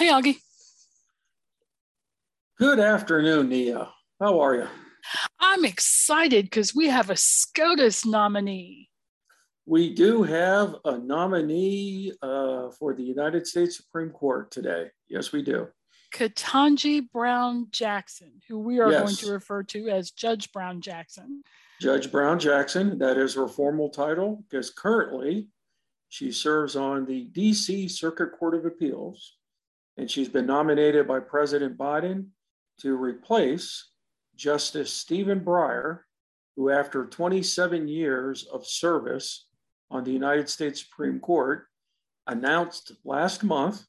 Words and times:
Hey, 0.00 0.08
Augie. 0.08 0.38
Good 2.58 2.80
afternoon, 2.80 3.50
Nia. 3.50 3.90
How 4.18 4.40
are 4.40 4.54
you? 4.54 4.66
I'm 5.38 5.66
excited 5.66 6.46
because 6.46 6.74
we 6.74 6.86
have 6.88 7.10
a 7.10 7.16
SCOTUS 7.16 8.06
nominee. 8.06 8.88
We 9.66 9.92
do 9.92 10.22
have 10.22 10.76
a 10.86 10.96
nominee 10.96 12.14
uh, 12.22 12.70
for 12.70 12.94
the 12.94 13.02
United 13.02 13.46
States 13.46 13.76
Supreme 13.76 14.08
Court 14.08 14.50
today. 14.50 14.86
Yes, 15.10 15.32
we 15.32 15.42
do. 15.42 15.68
Ketanji 16.14 17.02
Brown 17.12 17.66
Jackson, 17.70 18.40
who 18.48 18.58
we 18.58 18.80
are 18.80 18.90
Yes. 18.90 19.02
going 19.02 19.16
to 19.16 19.30
refer 19.30 19.62
to 19.64 19.88
as 19.90 20.12
Judge 20.12 20.50
Brown 20.50 20.80
Jackson. 20.80 21.42
Judge 21.78 22.10
Brown 22.10 22.38
Jackson, 22.38 22.96
that 23.00 23.18
is 23.18 23.34
her 23.34 23.46
formal 23.48 23.90
title, 23.90 24.42
because 24.48 24.70
currently 24.70 25.48
she 26.08 26.32
serves 26.32 26.74
on 26.74 27.04
the 27.04 27.28
DC 27.32 27.90
Circuit 27.90 28.30
Court 28.38 28.54
of 28.54 28.64
Appeals, 28.64 29.36
and 30.00 30.10
she's 30.10 30.30
been 30.30 30.46
nominated 30.46 31.06
by 31.06 31.20
President 31.20 31.76
Biden 31.76 32.28
to 32.80 32.96
replace 32.96 33.90
Justice 34.34 34.90
Stephen 34.90 35.40
Breyer, 35.40 36.00
who, 36.56 36.70
after 36.70 37.04
27 37.04 37.86
years 37.86 38.46
of 38.50 38.66
service 38.66 39.46
on 39.90 40.02
the 40.02 40.10
United 40.10 40.48
States 40.48 40.80
Supreme 40.80 41.20
Court, 41.20 41.66
announced 42.26 42.92
last 43.04 43.44
month 43.44 43.84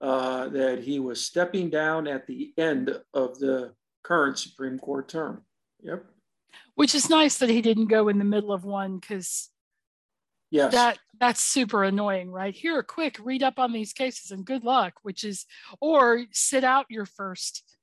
uh, 0.00 0.48
that 0.48 0.78
he 0.78 0.98
was 0.98 1.20
stepping 1.20 1.68
down 1.68 2.08
at 2.08 2.26
the 2.26 2.54
end 2.56 2.98
of 3.12 3.38
the 3.38 3.74
current 4.02 4.38
Supreme 4.38 4.78
Court 4.78 5.10
term. 5.10 5.42
Yep. 5.82 6.06
Which 6.74 6.94
is 6.94 7.10
nice 7.10 7.36
that 7.36 7.50
he 7.50 7.60
didn't 7.60 7.88
go 7.88 8.08
in 8.08 8.18
the 8.18 8.24
middle 8.24 8.52
of 8.52 8.64
one 8.64 8.98
because 8.98 9.50
Yes. 10.50 10.72
that 10.72 10.98
that's 11.20 11.40
super 11.42 11.84
annoying, 11.84 12.30
right? 12.30 12.54
Here, 12.54 12.82
quick, 12.82 13.18
read 13.22 13.42
up 13.42 13.58
on 13.58 13.72
these 13.72 13.92
cases 13.92 14.30
and 14.30 14.44
good 14.44 14.64
luck, 14.64 14.94
which 15.02 15.24
is 15.24 15.44
or 15.80 16.24
sit 16.32 16.64
out 16.64 16.86
your 16.88 17.06
first 17.06 17.76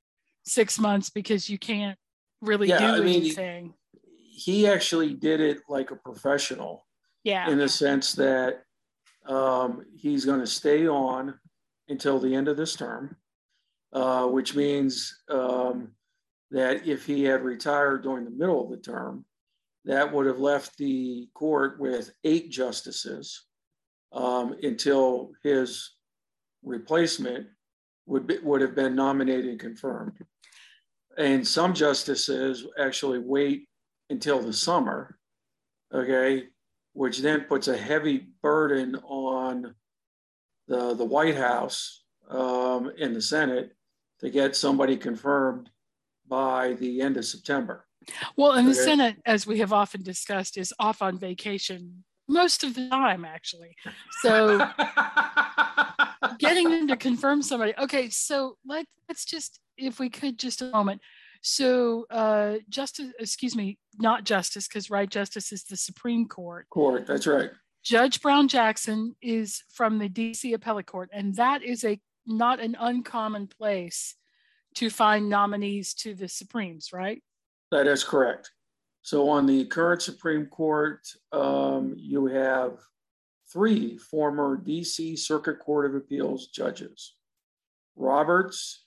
six 0.44 0.78
months 0.78 1.10
because 1.10 1.48
you 1.50 1.58
can't 1.58 1.98
really 2.40 2.68
Yeah, 2.68 2.78
do 2.78 2.84
I 2.86 3.00
mean, 3.00 3.20
anything. 3.20 3.74
he 4.30 4.66
actually 4.66 5.14
did 5.14 5.40
it 5.40 5.58
like 5.68 5.90
a 5.90 5.96
professional 5.96 6.86
yeah. 7.24 7.48
in 7.50 7.58
the 7.58 7.68
sense 7.68 8.12
that 8.14 8.62
um, 9.26 9.84
he's 9.96 10.24
going 10.24 10.40
to 10.40 10.46
stay 10.46 10.86
on 10.88 11.34
until 11.88 12.18
the 12.18 12.34
end 12.34 12.48
of 12.48 12.56
this 12.56 12.74
term, 12.74 13.16
uh, 13.92 14.26
which 14.26 14.54
means 14.54 15.22
um, 15.28 15.92
that 16.50 16.86
if 16.86 17.04
he 17.06 17.24
had 17.24 17.42
retired 17.42 18.02
during 18.02 18.24
the 18.24 18.30
middle 18.30 18.62
of 18.64 18.70
the 18.70 18.76
term, 18.76 19.24
that 19.86 20.12
would 20.12 20.26
have 20.26 20.40
left 20.40 20.76
the 20.76 21.28
court 21.32 21.78
with 21.80 22.12
eight 22.24 22.50
justices 22.50 23.44
um, 24.12 24.56
until 24.62 25.30
his 25.42 25.92
replacement 26.64 27.46
would 28.06 28.26
be, 28.26 28.38
would 28.42 28.60
have 28.60 28.74
been 28.74 28.96
nominated 28.96 29.46
and 29.46 29.60
confirmed. 29.60 30.18
And 31.16 31.46
some 31.46 31.72
justices 31.72 32.66
actually 32.78 33.20
wait 33.20 33.68
until 34.10 34.40
the 34.40 34.52
summer, 34.52 35.18
okay, 35.94 36.44
which 36.92 37.18
then 37.18 37.42
puts 37.42 37.68
a 37.68 37.76
heavy 37.76 38.26
burden 38.42 38.96
on 39.06 39.74
the, 40.66 40.94
the 40.94 41.04
White 41.04 41.36
House 41.36 42.04
um, 42.28 42.90
and 43.00 43.14
the 43.14 43.22
Senate 43.22 43.72
to 44.20 44.30
get 44.30 44.56
somebody 44.56 44.96
confirmed 44.96 45.70
by 46.26 46.72
the 46.74 47.00
end 47.00 47.16
of 47.16 47.24
September. 47.24 47.85
Well, 48.36 48.52
and 48.52 48.66
the 48.66 48.72
Okay. 48.72 48.80
Senate, 48.80 49.16
as 49.26 49.46
we 49.46 49.58
have 49.58 49.72
often 49.72 50.02
discussed, 50.02 50.56
is 50.56 50.72
off 50.78 51.02
on 51.02 51.18
vacation 51.18 52.04
most 52.28 52.64
of 52.64 52.74
the 52.74 52.88
time, 52.88 53.24
actually. 53.24 53.76
So 54.22 54.58
getting 56.38 56.70
them 56.70 56.88
to 56.88 56.96
confirm 56.96 57.42
somebody. 57.42 57.74
Okay, 57.78 58.08
so 58.10 58.56
let, 58.66 58.86
let's 59.08 59.24
just, 59.24 59.60
if 59.76 59.98
we 59.98 60.10
could, 60.10 60.38
just 60.38 60.62
a 60.62 60.70
moment. 60.70 61.00
So, 61.42 62.06
uh, 62.10 62.56
Justice, 62.68 63.12
excuse 63.20 63.54
me, 63.54 63.78
not 63.98 64.24
Justice, 64.24 64.66
because 64.66 64.90
right, 64.90 65.08
Justice 65.08 65.52
is 65.52 65.64
the 65.64 65.76
Supreme 65.76 66.26
Court. 66.26 66.66
Court, 66.70 67.06
that's 67.06 67.26
right. 67.26 67.50
Judge 67.84 68.20
Brown 68.20 68.48
Jackson 68.48 69.14
is 69.22 69.62
from 69.72 69.98
the 69.98 70.08
DC 70.08 70.52
Appellate 70.52 70.86
Court, 70.86 71.08
and 71.12 71.36
that 71.36 71.62
is 71.62 71.84
a 71.84 72.00
not 72.26 72.58
an 72.58 72.76
uncommon 72.80 73.46
place 73.46 74.16
to 74.74 74.90
find 74.90 75.28
nominees 75.28 75.94
to 75.94 76.14
the 76.14 76.26
Supremes, 76.26 76.92
right? 76.92 77.22
That 77.70 77.86
is 77.86 78.04
correct. 78.04 78.50
So 79.02 79.28
on 79.28 79.46
the 79.46 79.64
current 79.66 80.02
Supreme 80.02 80.46
Court, 80.46 81.00
um, 81.32 81.94
you 81.96 82.26
have 82.26 82.78
three 83.52 83.96
former 83.98 84.56
DC 84.56 85.18
Circuit 85.18 85.58
Court 85.60 85.86
of 85.86 85.94
Appeals 85.94 86.48
judges, 86.48 87.14
Roberts, 87.94 88.84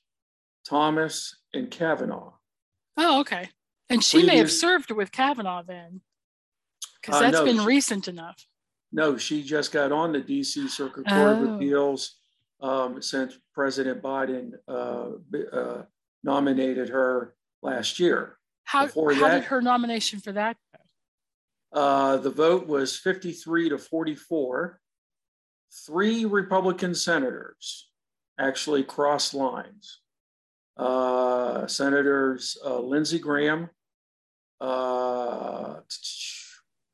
Thomas, 0.67 1.35
and 1.53 1.71
Kavanaugh. 1.71 2.33
Oh, 2.97 3.21
okay. 3.21 3.49
And 3.89 4.03
she 4.03 4.23
may 4.23 4.37
have 4.37 4.51
served 4.51 4.91
with 4.91 5.11
Kavanaugh 5.11 5.63
then, 5.63 6.01
because 7.01 7.15
Uh, 7.15 7.21
that's 7.21 7.33
no, 7.39 7.45
been 7.45 7.65
recent 7.65 8.07
enough. 8.07 8.45
No, 8.91 9.17
she 9.17 9.41
just 9.43 9.71
got 9.71 9.91
on 9.91 10.11
the 10.11 10.21
DC 10.21 10.67
Circuit 10.69 11.07
Court 11.07 11.37
Oh. 11.37 11.43
of 11.43 11.55
Appeals 11.55 12.17
um, 12.59 13.01
since 13.01 13.37
President 13.53 14.01
Biden 14.03 14.51
uh, 14.67 15.11
uh, 15.55 15.83
nominated 16.23 16.89
her 16.89 17.35
last 17.61 17.99
year. 17.99 18.37
How, 18.69 18.85
Before 18.85 19.11
how 19.15 19.21
that- 19.29 19.33
did 19.39 19.43
her 19.45 19.63
nomination 19.63 20.19
for 20.19 20.31
that 20.33 20.55
go? 21.73 21.79
Uh, 21.81 22.17
the 22.17 22.29
vote 22.29 22.67
was 22.67 22.95
53 22.95 23.69
to 23.69 23.79
44. 23.79 24.79
Three 25.87 26.25
Republican 26.25 26.93
senators 26.93 27.89
actually 28.39 28.83
crossed 28.83 29.33
lines. 29.33 30.01
Uh, 30.77 31.65
Senators 31.65 32.57
uh, 32.63 32.79
Lindsey 32.79 33.17
Graham, 33.17 33.71
uh, 34.61 35.77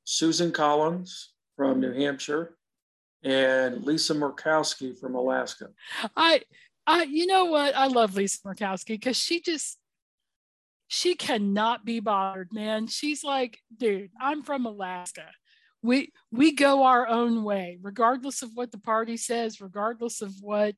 Susan 0.06 0.54
Collins 0.54 1.34
from 1.58 1.82
New 1.82 1.92
Hampshire, 1.92 2.56
and 3.22 3.84
Lisa 3.84 4.14
Murkowski 4.16 4.98
from 4.98 5.16
Alaska. 5.16 5.68
I, 6.16 6.42
I, 6.88 7.04
you 7.04 7.28
know 7.28 7.46
what? 7.46 7.76
I 7.76 7.88
love 7.88 8.16
Lisa 8.16 8.40
Murkowski 8.46 8.88
because 8.88 9.18
she 9.18 9.42
just, 9.42 9.78
she 10.88 11.16
cannot 11.16 11.86
be 11.86 12.00
bothered, 12.00 12.50
man. 12.54 12.88
She's 12.88 13.24
like, 13.24 13.60
dude, 13.76 14.12
I'm 14.20 14.44
from 14.44 14.66
Alaska. 14.66 15.26
We 15.82 16.12
we 16.32 16.54
go 16.54 16.84
our 16.84 17.08
own 17.08 17.44
way, 17.44 17.80
regardless 17.82 18.42
of 18.42 18.52
what 18.56 18.72
the 18.72 18.80
party 18.80 19.18
says, 19.18 19.62
regardless 19.62 20.22
of 20.22 20.34
what. 20.42 20.76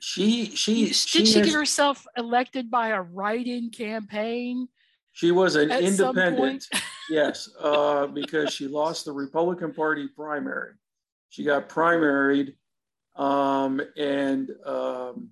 She 0.00 0.46
she 0.54 0.86
Did 0.86 0.94
she, 0.94 1.26
she 1.26 1.42
get 1.42 1.52
herself 1.52 2.06
elected 2.16 2.70
by 2.70 2.88
a 2.88 3.02
write-in 3.02 3.70
campaign? 3.70 4.68
she 5.14 5.30
was 5.30 5.56
an 5.56 5.70
independent. 5.70 6.66
Yes, 7.10 7.50
uh, 7.60 8.06
because 8.06 8.50
she 8.50 8.66
lost 8.66 9.04
the 9.04 9.12
Republican 9.12 9.74
Party 9.74 10.08
primary. 10.08 10.72
She 11.28 11.44
got 11.44 11.68
primaried, 11.68 12.54
um, 13.14 13.78
and 13.98 14.50
um, 14.64 15.28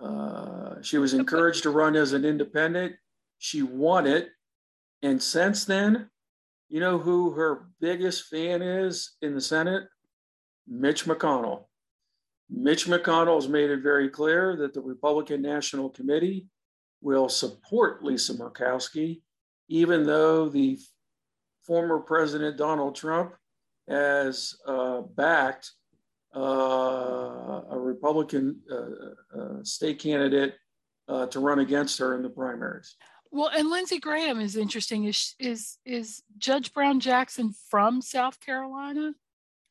uh, 0.00 0.76
she 0.82 0.98
was 0.98 1.12
encouraged 1.12 1.64
to 1.64 1.70
run 1.70 1.96
as 1.96 2.12
an 2.12 2.24
independent. 2.24 2.94
She 3.42 3.60
won 3.60 4.06
it, 4.06 4.28
and 5.02 5.20
since 5.20 5.64
then, 5.64 6.08
you 6.68 6.78
know 6.78 6.96
who 6.96 7.32
her 7.32 7.66
biggest 7.80 8.26
fan 8.26 8.62
is 8.62 9.16
in 9.20 9.34
the 9.34 9.40
Senate? 9.40 9.82
Mitch 10.68 11.06
McConnell. 11.06 11.64
Mitch 12.48 12.86
McConnell 12.86 13.34
has 13.34 13.48
made 13.48 13.70
it 13.70 13.82
very 13.82 14.08
clear 14.08 14.54
that 14.58 14.74
the 14.74 14.80
Republican 14.80 15.42
National 15.42 15.90
Committee 15.90 16.46
will 17.00 17.28
support 17.28 18.04
Lisa 18.04 18.34
Murkowski, 18.34 19.22
even 19.68 20.06
though 20.06 20.48
the 20.48 20.78
former 21.66 21.98
President 21.98 22.56
Donald 22.56 22.94
Trump 22.94 23.34
has 23.88 24.54
uh, 24.68 25.00
backed 25.00 25.72
uh, 26.36 27.62
a 27.72 27.76
Republican 27.76 28.60
uh, 28.70 29.36
uh, 29.36 29.64
state 29.64 29.98
candidate 29.98 30.54
uh, 31.08 31.26
to 31.26 31.40
run 31.40 31.58
against 31.58 31.98
her 31.98 32.14
in 32.14 32.22
the 32.22 32.30
primaries. 32.30 32.94
Well, 33.32 33.48
and 33.48 33.70
Lindsey 33.70 33.98
Graham 33.98 34.40
is 34.40 34.56
interesting. 34.56 35.04
Is 35.04 35.34
is 35.38 35.78
is 35.86 36.22
Judge 36.36 36.74
Brown 36.74 37.00
Jackson 37.00 37.54
from 37.70 38.02
South 38.02 38.38
Carolina? 38.40 39.14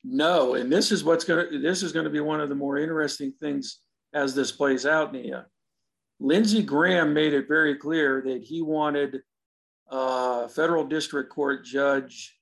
No, 0.04 0.56
and 0.56 0.72
this 0.72 0.92
is 0.92 1.04
what's 1.04 1.24
going 1.24 1.48
to 1.48 1.60
this 1.60 1.84
is 1.84 1.92
going 1.92 2.06
to 2.06 2.10
be 2.10 2.20
one 2.20 2.42
of 2.42 2.50
the 2.50 2.56
more 2.56 2.80
interesting 2.80 3.32
things 3.40 3.78
as 4.14 4.34
this 4.34 4.52
plays 4.52 4.88
out, 4.88 5.14
Nia. 5.14 5.46
Lindsey 6.20 6.64
Graham 6.64 7.14
made 7.14 7.34
it 7.34 7.48
very 7.48 7.76
clear 7.76 8.24
that 8.26 8.42
he 8.42 8.64
wanted 8.64 9.22
uh, 9.92 10.48
federal 10.48 10.84
district 10.84 11.30
court 11.30 11.64
judge 11.64 12.36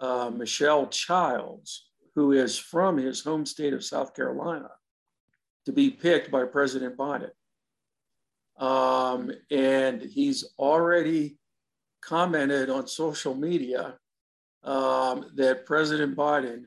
uh, 0.00 0.30
Michelle 0.34 0.88
Childs, 0.88 1.88
who 2.16 2.32
is 2.32 2.58
from 2.58 2.96
his 2.96 3.22
home 3.22 3.46
state 3.46 3.74
of 3.74 3.84
South 3.84 4.12
Carolina, 4.12 4.70
to 5.66 5.72
be 5.72 5.88
picked 5.88 6.32
by 6.32 6.44
President 6.44 6.96
Biden. 6.96 7.30
Um, 8.58 9.32
and 9.50 10.00
he's 10.00 10.44
already 10.58 11.38
commented 12.00 12.70
on 12.70 12.86
social 12.86 13.34
media 13.34 13.96
um, 14.62 15.30
that 15.34 15.66
President 15.66 16.16
Biden, 16.16 16.64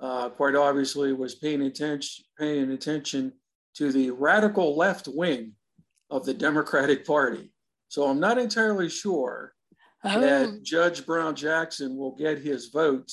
uh, 0.00 0.28
quite 0.30 0.54
obviously, 0.54 1.12
was 1.12 1.34
paying 1.34 1.62
attention, 1.62 2.24
paying 2.38 2.72
attention 2.72 3.32
to 3.74 3.92
the 3.92 4.10
radical 4.10 4.76
left 4.76 5.08
wing 5.08 5.52
of 6.10 6.24
the 6.24 6.34
Democratic 6.34 7.06
Party. 7.06 7.52
So 7.88 8.04
I'm 8.04 8.20
not 8.20 8.38
entirely 8.38 8.88
sure 8.88 9.54
oh. 10.04 10.20
that 10.20 10.62
Judge 10.62 11.06
Brown 11.06 11.34
Jackson 11.34 11.96
will 11.96 12.14
get 12.16 12.38
his 12.38 12.68
vote 12.68 13.10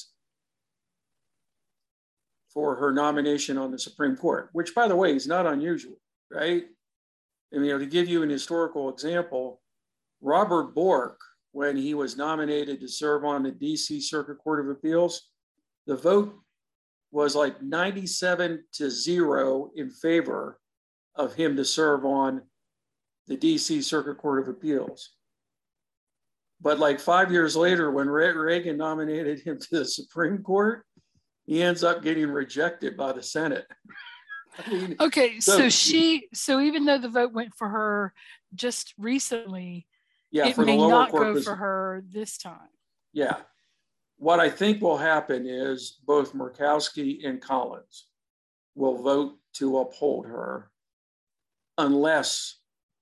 for 2.54 2.76
her 2.76 2.92
nomination 2.92 3.58
on 3.58 3.72
the 3.72 3.80
Supreme 3.80 4.16
Court, 4.16 4.50
which, 4.54 4.74
by 4.74 4.88
the 4.88 4.96
way, 4.96 5.16
is 5.16 5.28
not 5.28 5.46
unusual, 5.46 5.98
right? 6.32 6.64
And, 7.52 7.66
you 7.66 7.72
know, 7.72 7.80
to 7.80 7.86
give 7.86 8.08
you 8.08 8.24
an 8.24 8.30
historical 8.30 8.90
example, 8.90 9.62
Robert 10.22 10.76
Bork, 10.76 11.20
when 11.52 11.76
he 11.76 11.94
was 11.94 12.18
nominated 12.18 12.80
to 12.80 12.88
serve 12.88 13.26
on 13.26 13.44
the 13.44 13.52
DC 13.52 14.02
Circuit 14.04 14.36
Court 14.36 14.60
of 14.60 14.70
Appeals, 14.70 15.30
the 15.88 15.96
vote 15.96 16.36
was 17.12 17.36
like 17.36 17.62
97 17.62 18.64
to 18.74 18.92
zero 18.92 19.72
in 19.76 19.90
favor 19.90 20.60
of 21.16 21.34
him 21.34 21.56
to 21.56 21.66
serve 21.66 22.06
on 22.06 22.42
the 23.28 23.36
DC 23.36 23.84
Circuit 23.84 24.18
Court 24.18 24.42
of 24.44 24.48
Appeals. 24.48 25.16
But 26.62 26.78
like 26.78 27.00
five 27.00 27.32
years 27.32 27.56
later, 27.56 27.90
when 27.90 28.10
Reagan 28.10 28.78
nominated 28.78 29.40
him 29.40 29.58
to 29.60 29.80
the 29.80 29.86
Supreme 29.86 30.44
Court, 30.44 30.84
he 31.46 31.64
ends 31.64 31.84
up 31.84 32.04
getting 32.04 32.30
rejected 32.30 32.96
by 32.96 33.12
the 33.12 33.24
Senate. 33.24 33.66
I 34.58 34.70
mean, 34.70 34.96
okay, 35.00 35.40
so, 35.40 35.58
so, 35.58 35.70
she, 35.70 36.28
so 36.34 36.60
even 36.60 36.86
though 36.86 36.98
the 36.98 37.10
vote 37.10 37.34
went 37.34 37.54
for 37.56 37.70
her 37.70 38.14
just 38.54 38.94
recently, 38.98 39.88
yeah, 40.32 40.48
it 40.48 40.58
may 40.58 40.78
not 40.78 41.12
go 41.12 41.40
for 41.42 41.56
her 41.56 42.04
this 42.08 42.38
time. 42.38 42.70
Yeah. 43.14 43.38
What 44.18 44.40
I 44.40 44.50
think 44.50 44.82
will 44.82 44.98
happen 44.98 45.48
is 45.48 46.00
both 46.06 46.34
Murkowski 46.34 47.26
and 47.26 47.42
Collins 47.42 48.08
will 48.76 49.02
vote 49.02 49.38
to 49.54 49.80
uphold 49.80 50.26
her 50.26 50.72
unless 51.78 52.58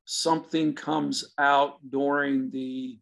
something 0.05 0.73
comes 0.73 1.33
out 1.37 1.79
during 1.89 2.49
the 2.51 2.99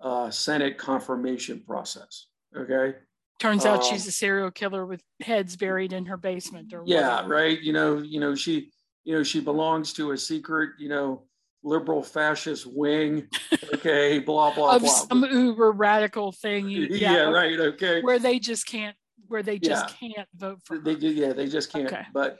uh, 0.00 0.30
Senate 0.30 0.78
confirmation 0.78 1.62
process. 1.66 2.26
Okay. 2.56 2.96
Turns 3.40 3.64
out 3.64 3.82
um, 3.82 3.90
she's 3.90 4.06
a 4.06 4.12
serial 4.12 4.50
killer 4.50 4.84
with 4.84 5.02
heads 5.22 5.56
buried 5.56 5.94
in 5.94 6.04
her 6.04 6.18
basement 6.18 6.74
or 6.74 6.82
yeah, 6.84 7.16
whatever. 7.16 7.28
right. 7.34 7.60
You 7.60 7.72
know, 7.72 7.96
you 7.96 8.20
know, 8.20 8.34
she, 8.34 8.70
you 9.04 9.14
know, 9.14 9.22
she 9.22 9.40
belongs 9.40 9.94
to 9.94 10.10
a 10.10 10.18
secret, 10.18 10.72
you 10.78 10.90
know, 10.90 11.22
liberal 11.64 12.02
fascist 12.02 12.66
wing. 12.66 13.26
Okay, 13.72 14.18
blah 14.18 14.52
blah 14.52 14.76
of 14.76 14.82
blah. 14.82 14.90
Some 14.90 15.24
uber 15.24 15.72
radical 15.72 16.32
thing. 16.32 16.68
Yeah, 16.70 16.86
yeah, 16.90 17.22
right. 17.30 17.58
Okay. 17.58 18.02
Where 18.02 18.18
they 18.18 18.38
just 18.38 18.66
can't. 18.66 18.96
Where 19.28 19.42
they 19.42 19.58
just 19.58 19.94
yeah. 20.02 20.08
can't 20.08 20.28
vote 20.34 20.58
for. 20.64 20.78
They 20.78 20.96
do. 20.96 21.08
Yeah, 21.08 21.32
they 21.32 21.46
just 21.46 21.72
can't. 21.72 21.86
Okay. 21.86 22.02
But 22.12 22.38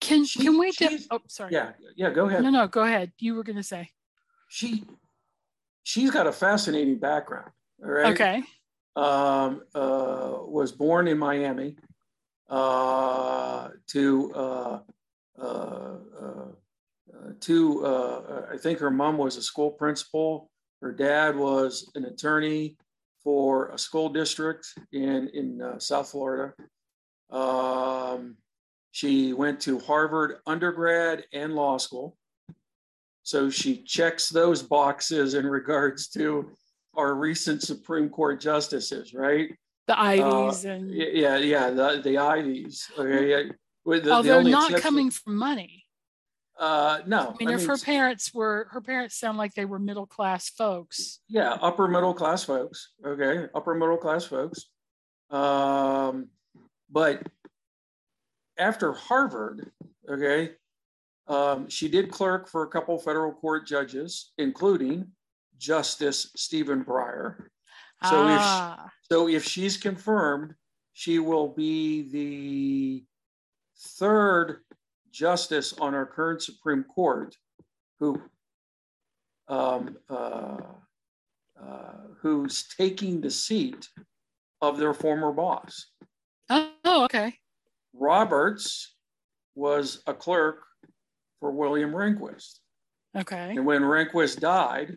can 0.00 0.24
she, 0.24 0.40
can 0.40 0.58
we? 0.58 0.70
De- 0.70 1.00
oh, 1.10 1.18
sorry. 1.28 1.52
Yeah, 1.52 1.72
yeah. 1.96 2.10
Go 2.10 2.26
ahead. 2.26 2.42
No, 2.42 2.50
no. 2.50 2.68
Go 2.68 2.82
ahead. 2.82 3.12
You 3.18 3.34
were 3.34 3.42
going 3.42 3.56
to 3.56 3.62
say. 3.62 3.90
She, 4.48 4.84
she's 5.82 6.10
got 6.10 6.26
a 6.26 6.32
fascinating 6.32 6.98
background. 6.98 7.50
All 7.84 7.90
right. 7.90 8.12
Okay. 8.12 8.42
Um, 8.98 9.62
uh, 9.76 10.38
was 10.40 10.72
born 10.72 11.06
in 11.06 11.18
Miami. 11.18 11.76
Uh, 12.50 13.68
to 13.86 14.32
uh, 14.34 14.78
uh, 15.40 15.96
uh 16.24 16.46
uh, 17.48 18.42
I 18.52 18.56
think 18.56 18.78
her 18.80 18.90
mom 18.90 19.18
was 19.18 19.36
a 19.36 19.42
school 19.42 19.70
principal. 19.70 20.50
Her 20.82 20.92
dad 20.92 21.36
was 21.36 21.90
an 21.94 22.06
attorney 22.06 22.76
for 23.22 23.68
a 23.68 23.78
school 23.78 24.08
district 24.08 24.66
in, 24.92 25.28
in 25.28 25.74
South 25.78 26.10
Florida. 26.10 26.54
Um, 27.30 28.36
she 28.90 29.32
went 29.32 29.60
to 29.60 29.78
Harvard 29.78 30.38
undergrad 30.46 31.24
and 31.32 31.54
law 31.54 31.76
school. 31.78 32.16
So 33.22 33.50
she 33.50 33.82
checks 33.82 34.28
those 34.28 34.62
boxes 34.62 35.34
in 35.34 35.46
regards 35.46 36.08
to 36.08 36.50
our 36.98 37.14
recent 37.14 37.62
Supreme 37.62 38.08
Court 38.10 38.40
justices, 38.40 39.14
right? 39.14 39.50
The 39.86 39.98
Ivies 39.98 40.66
uh, 40.66 40.68
and 40.68 40.92
yeah, 40.92 41.38
yeah, 41.38 41.70
the, 41.70 42.02
the 42.04 42.18
Ivies. 42.18 42.90
Okay. 42.98 43.50
The, 43.86 44.10
Although 44.10 44.42
the 44.42 44.50
not 44.50 44.74
coming 44.76 45.10
from 45.10 45.36
money. 45.36 45.84
Uh, 46.58 46.98
no. 47.06 47.28
I 47.28 47.36
mean, 47.38 47.48
I 47.48 47.54
if 47.54 47.60
mean, 47.60 47.68
her 47.68 47.78
parents 47.78 48.34
were, 48.34 48.68
her 48.72 48.80
parents 48.80 49.18
sound 49.18 49.38
like 49.38 49.54
they 49.54 49.64
were 49.64 49.78
middle 49.78 50.06
class 50.06 50.50
folks. 50.50 51.20
Yeah, 51.28 51.52
upper 51.52 51.88
middle 51.88 52.12
class 52.12 52.44
folks. 52.44 52.92
Okay, 53.06 53.46
upper 53.54 53.74
middle 53.74 53.96
class 53.96 54.24
folks. 54.24 54.66
Um, 55.30 56.28
but 56.90 57.22
after 58.58 58.92
Harvard, 58.92 59.70
okay, 60.10 60.50
um, 61.28 61.68
she 61.68 61.88
did 61.88 62.10
clerk 62.10 62.48
for 62.48 62.64
a 62.64 62.68
couple 62.68 62.98
federal 62.98 63.32
court 63.32 63.66
judges, 63.66 64.32
including 64.36 65.06
Justice 65.58 66.30
Stephen 66.36 66.84
Breyer. 66.84 67.36
So 68.04 68.10
ah. 68.14 68.84
if 68.86 68.92
so, 69.10 69.28
if 69.28 69.44
she's 69.44 69.76
confirmed, 69.76 70.54
she 70.92 71.18
will 71.18 71.48
be 71.48 72.10
the 72.10 73.04
third 73.98 74.60
justice 75.10 75.72
on 75.74 75.94
our 75.94 76.06
current 76.06 76.42
Supreme 76.42 76.84
Court 76.84 77.36
who 77.98 78.20
um, 79.48 79.96
uh, 80.08 80.58
uh, 81.60 81.92
who's 82.20 82.68
taking 82.76 83.20
the 83.20 83.30
seat 83.30 83.88
of 84.60 84.78
their 84.78 84.94
former 84.94 85.32
boss. 85.32 85.86
Oh, 86.50 87.04
okay. 87.04 87.34
Roberts 87.92 88.94
was 89.54 90.02
a 90.06 90.14
clerk 90.14 90.64
for 91.40 91.50
William 91.50 91.92
Rehnquist. 91.92 92.60
Okay. 93.16 93.54
And 93.56 93.64
when 93.64 93.82
Rehnquist 93.82 94.40
died, 94.40 94.96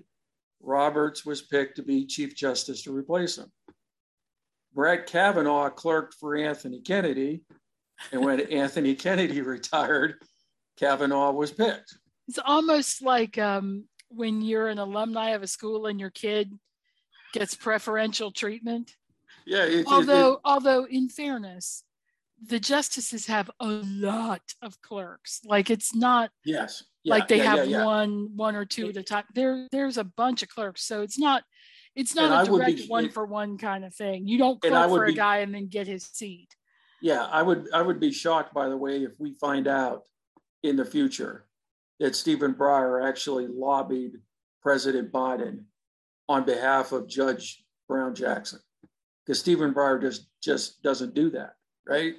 Roberts 0.61 1.25
was 1.25 1.41
picked 1.41 1.77
to 1.77 1.83
be 1.83 2.05
Chief 2.05 2.35
Justice 2.35 2.83
to 2.83 2.95
replace 2.95 3.37
him. 3.37 3.51
Brett 4.73 5.05
Kavanaugh 5.05 5.69
clerked 5.69 6.15
for 6.19 6.35
Anthony 6.35 6.81
Kennedy, 6.81 7.43
and 8.11 8.23
when 8.23 8.39
Anthony 8.51 8.95
Kennedy 8.95 9.41
retired, 9.41 10.15
Kavanaugh 10.77 11.31
was 11.31 11.51
picked. 11.51 11.97
It's 12.27 12.39
almost 12.45 13.01
like 13.01 13.37
um, 13.37 13.85
when 14.09 14.41
you're 14.41 14.67
an 14.67 14.79
alumni 14.79 15.31
of 15.31 15.43
a 15.43 15.47
school 15.47 15.87
and 15.87 15.99
your 15.99 16.09
kid 16.09 16.57
gets 17.33 17.55
preferential 17.55 18.31
treatment. 18.31 18.95
Yeah. 19.45 19.65
It, 19.65 19.85
although, 19.87 20.33
it, 20.33 20.35
it, 20.35 20.39
although 20.45 20.85
in 20.85 21.09
fairness, 21.09 21.83
the 22.45 22.59
justices 22.59 23.27
have 23.27 23.51
a 23.59 23.67
lot 23.67 24.41
of 24.61 24.81
clerks. 24.81 25.41
Like 25.45 25.69
it's 25.69 25.93
not. 25.93 26.31
Yes. 26.45 26.83
Yeah, 27.03 27.15
like 27.15 27.27
they 27.27 27.37
yeah, 27.37 27.55
have 27.55 27.67
yeah, 27.67 27.85
one, 27.85 28.29
one 28.35 28.55
or 28.55 28.65
two 28.65 28.89
at 28.89 28.97
a 28.97 29.03
time. 29.03 29.23
There, 29.33 29.67
there's 29.71 29.97
a 29.97 30.03
bunch 30.03 30.43
of 30.43 30.49
clerks, 30.49 30.85
so 30.85 31.01
it's 31.01 31.17
not. 31.17 31.43
It's 31.93 32.15
not 32.15 32.31
and 32.31 32.47
a 32.47 32.57
direct 32.57 32.87
one 32.87 33.09
for 33.09 33.25
one 33.25 33.57
kind 33.57 33.83
of 33.83 33.93
thing. 33.93 34.25
You 34.25 34.37
don't 34.37 34.61
clerk 34.61 34.89
for 34.89 35.05
a 35.05 35.13
guy 35.13 35.39
and 35.39 35.53
then 35.53 35.67
get 35.67 35.87
his 35.87 36.05
seat. 36.05 36.47
Yeah, 37.01 37.25
I 37.25 37.41
would 37.41 37.67
I 37.73 37.81
would 37.81 37.99
be 37.99 38.13
shocked 38.13 38.53
by 38.53 38.69
the 38.69 38.77
way 38.77 39.03
if 39.03 39.11
we 39.19 39.33
find 39.41 39.67
out 39.67 40.03
in 40.63 40.77
the 40.77 40.85
future 40.85 41.47
that 41.99 42.15
Stephen 42.15 42.53
Breyer 42.53 43.07
actually 43.07 43.47
lobbied 43.47 44.13
President 44.61 45.11
Biden 45.11 45.65
on 46.29 46.45
behalf 46.45 46.91
of 46.91 47.07
Judge 47.07 47.63
Brown 47.89 48.15
Jackson. 48.15 48.59
Because 49.25 49.39
Stephen 49.39 49.73
Breyer 49.73 50.01
just 50.01 50.27
just 50.41 50.81
doesn't 50.81 51.13
do 51.13 51.29
that, 51.31 51.55
right? 51.87 52.15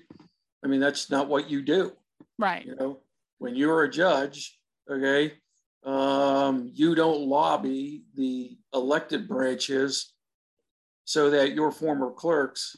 I 0.65 0.69
mean, 0.69 0.81
that's 0.81 1.11
not 1.11 1.29
what 1.29 1.49
you 1.49 1.63
do. 1.63 1.93
Right. 2.39 2.65
You 2.67 2.77
know, 2.77 3.01
when 3.39 3.57
you're 3.57 3.85
a 3.85 3.91
judge, 3.91 4.59
okay, 4.91 5.33
um, 5.85 6.71
you 6.73 6.95
don't 6.95 7.23
lobby 7.23 8.05
the 8.15 8.57
elected 8.75 9.29
branches 9.29 10.13
so 11.05 11.31
that 11.31 11.55
your 11.55 11.73
former 11.73 12.11
clerks, 12.11 12.77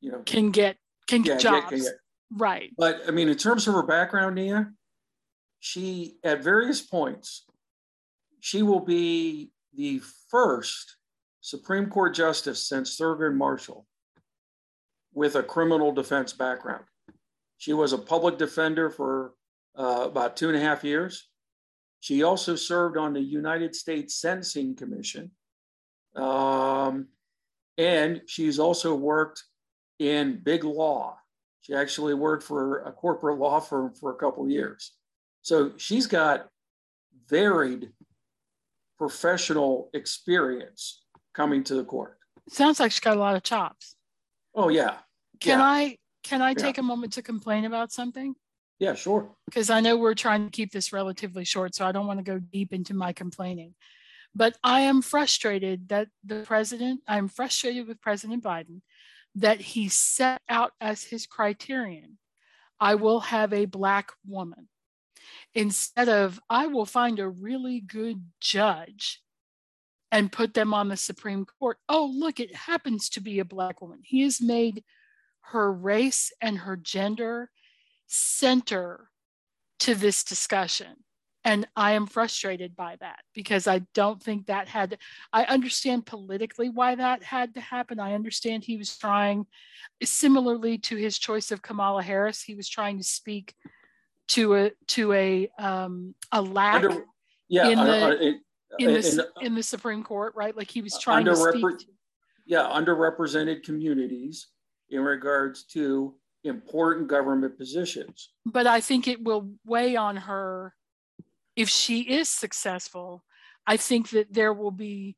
you 0.00 0.12
know, 0.12 0.22
can 0.24 0.50
get 0.50 0.76
can 1.06 1.22
get 1.22 1.42
yeah, 1.42 1.60
jobs. 1.60 1.70
Get, 1.70 1.82
get. 1.82 1.92
Right. 2.30 2.70
But 2.76 3.02
I 3.06 3.10
mean, 3.10 3.28
in 3.28 3.36
terms 3.36 3.68
of 3.68 3.74
her 3.74 3.82
background, 3.82 4.36
Nia, 4.36 4.70
she, 5.60 6.16
at 6.24 6.42
various 6.42 6.80
points, 6.80 7.46
she 8.40 8.62
will 8.62 8.80
be 8.80 9.50
the 9.74 10.00
first 10.30 10.96
Supreme 11.40 11.86
Court 11.88 12.14
justice 12.14 12.68
since 12.68 12.98
Thurgood 12.98 13.34
Marshall 13.34 13.86
with 15.12 15.36
a 15.36 15.42
criminal 15.42 15.92
defense 15.92 16.32
background. 16.32 16.84
She 17.58 17.72
was 17.72 17.92
a 17.92 17.98
public 17.98 18.36
defender 18.36 18.90
for 18.90 19.32
uh, 19.76 20.02
about 20.04 20.36
two 20.36 20.48
and 20.48 20.56
a 20.56 20.60
half 20.60 20.84
years. 20.84 21.28
She 22.00 22.22
also 22.22 22.54
served 22.54 22.96
on 22.96 23.12
the 23.12 23.20
United 23.20 23.74
States 23.74 24.16
Sentencing 24.16 24.76
Commission. 24.76 25.30
Um, 26.14 27.08
and 27.78 28.22
she's 28.26 28.58
also 28.58 28.94
worked 28.94 29.42
in 29.98 30.40
big 30.42 30.64
law. 30.64 31.16
She 31.62 31.74
actually 31.74 32.14
worked 32.14 32.42
for 32.42 32.82
a 32.82 32.92
corporate 32.92 33.38
law 33.38 33.58
firm 33.60 33.94
for 33.94 34.12
a 34.12 34.16
couple 34.16 34.48
years. 34.48 34.92
So 35.42 35.72
she's 35.76 36.06
got 36.06 36.48
varied 37.28 37.90
professional 38.98 39.90
experience 39.94 41.04
coming 41.34 41.64
to 41.64 41.74
the 41.74 41.84
court. 41.84 42.18
Sounds 42.48 42.80
like 42.80 42.92
she's 42.92 43.00
got 43.00 43.16
a 43.16 43.20
lot 43.20 43.34
of 43.34 43.42
chops. 43.42 43.96
Oh 44.54 44.68
yeah. 44.68 44.98
Can 45.40 45.58
yeah. 45.58 45.64
I 45.64 45.98
can 46.22 46.42
I 46.42 46.54
take 46.54 46.78
a 46.78 46.82
moment 46.82 47.14
to 47.14 47.22
complain 47.22 47.64
about 47.64 47.92
something? 47.92 48.34
Yeah, 48.78 48.94
sure. 48.94 49.30
Because 49.46 49.70
I 49.70 49.80
know 49.80 49.96
we're 49.96 50.14
trying 50.14 50.44
to 50.44 50.50
keep 50.50 50.72
this 50.72 50.92
relatively 50.92 51.44
short, 51.44 51.74
so 51.74 51.86
I 51.86 51.92
don't 51.92 52.06
want 52.06 52.18
to 52.18 52.24
go 52.24 52.38
deep 52.38 52.72
into 52.72 52.94
my 52.94 53.12
complaining. 53.12 53.74
But 54.34 54.58
I 54.64 54.80
am 54.80 55.00
frustrated 55.00 55.88
that 55.90 56.08
the 56.24 56.40
president, 56.40 57.02
I'm 57.06 57.28
frustrated 57.28 57.86
with 57.86 58.00
President 58.00 58.42
Biden 58.42 58.80
that 59.36 59.60
he 59.60 59.88
set 59.88 60.42
out 60.48 60.72
as 60.80 61.04
his 61.04 61.26
criterion 61.26 62.18
I 62.80 62.96
will 62.96 63.20
have 63.20 63.52
a 63.52 63.66
Black 63.66 64.12
woman 64.26 64.68
instead 65.54 66.08
of 66.08 66.40
I 66.50 66.66
will 66.66 66.86
find 66.86 67.18
a 67.18 67.28
really 67.28 67.80
good 67.80 68.24
judge 68.40 69.22
and 70.12 70.30
put 70.30 70.54
them 70.54 70.74
on 70.74 70.88
the 70.88 70.96
Supreme 70.96 71.46
Court. 71.46 71.78
Oh, 71.88 72.12
look, 72.12 72.40
it 72.40 72.54
happens 72.54 73.08
to 73.10 73.20
be 73.20 73.38
a 73.38 73.44
Black 73.44 73.80
woman. 73.80 74.00
He 74.02 74.22
has 74.22 74.40
made 74.40 74.84
her 75.52 75.72
race 75.72 76.32
and 76.40 76.58
her 76.58 76.76
gender 76.76 77.50
center 78.06 79.10
to 79.80 79.94
this 79.94 80.24
discussion. 80.24 80.96
And 81.46 81.68
I 81.76 81.92
am 81.92 82.06
frustrated 82.06 82.74
by 82.74 82.96
that 83.00 83.20
because 83.34 83.66
I 83.66 83.82
don't 83.92 84.22
think 84.22 84.46
that 84.46 84.66
had, 84.66 84.96
I 85.30 85.44
understand 85.44 86.06
politically 86.06 86.70
why 86.70 86.94
that 86.94 87.22
had 87.22 87.52
to 87.54 87.60
happen. 87.60 88.00
I 88.00 88.14
understand 88.14 88.64
he 88.64 88.78
was 88.78 88.96
trying, 88.96 89.46
similarly 90.02 90.78
to 90.78 90.96
his 90.96 91.18
choice 91.18 91.50
of 91.50 91.60
Kamala 91.60 92.02
Harris, 92.02 92.42
he 92.42 92.54
was 92.54 92.66
trying 92.66 92.96
to 92.96 93.04
speak 93.04 93.54
to 94.28 94.54
a, 94.54 94.70
to 94.88 95.12
a, 95.12 95.50
um, 95.58 96.14
a 96.32 96.40
lack 96.40 96.76
Under, 96.76 97.04
yeah, 97.48 97.68
in 97.68 97.78
the, 97.78 98.06
uh, 98.06 98.10
it, 98.12 98.36
in, 98.78 98.94
the, 98.94 99.28
in, 99.40 99.46
in 99.48 99.54
the 99.54 99.62
Supreme 99.62 100.02
Court, 100.02 100.32
right? 100.34 100.56
Like 100.56 100.70
he 100.70 100.80
was 100.80 100.98
trying 100.98 101.26
to 101.26 101.36
speak. 101.36 101.62
To, 101.62 101.86
yeah, 102.46 102.70
underrepresented 102.72 103.64
communities 103.64 104.46
in 104.88 105.02
regards 105.02 105.64
to 105.64 106.14
important 106.44 107.08
government 107.08 107.58
positions. 107.58 108.30
But 108.44 108.66
I 108.66 108.80
think 108.80 109.08
it 109.08 109.22
will 109.22 109.50
weigh 109.64 109.96
on 109.96 110.16
her 110.16 110.74
if 111.56 111.68
she 111.68 112.00
is 112.02 112.28
successful. 112.28 113.24
I 113.66 113.76
think 113.76 114.10
that 114.10 114.32
there 114.32 114.52
will 114.52 114.70
be 114.70 115.16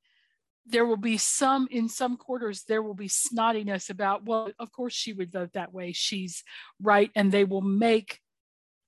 there 0.69 0.85
will 0.85 0.97
be 0.97 1.17
some 1.17 1.69
in 1.71 1.89
some 1.89 2.17
quarters 2.17 2.65
there 2.65 2.83
will 2.83 2.95
be 2.95 3.09
snottiness 3.09 3.89
about 3.89 4.25
well 4.25 4.51
of 4.59 4.73
course 4.73 4.93
she 4.93 5.13
would 5.13 5.31
vote 5.31 5.53
that 5.53 5.73
way 5.73 5.93
she's 5.93 6.43
right 6.83 7.13
and 7.15 7.31
they 7.31 7.45
will 7.45 7.61
make 7.61 8.19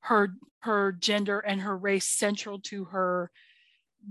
her 0.01 0.35
her 0.63 0.91
gender 0.91 1.39
and 1.39 1.61
her 1.61 1.77
race 1.77 2.05
central 2.09 2.59
to 2.59 2.87
her 2.87 3.31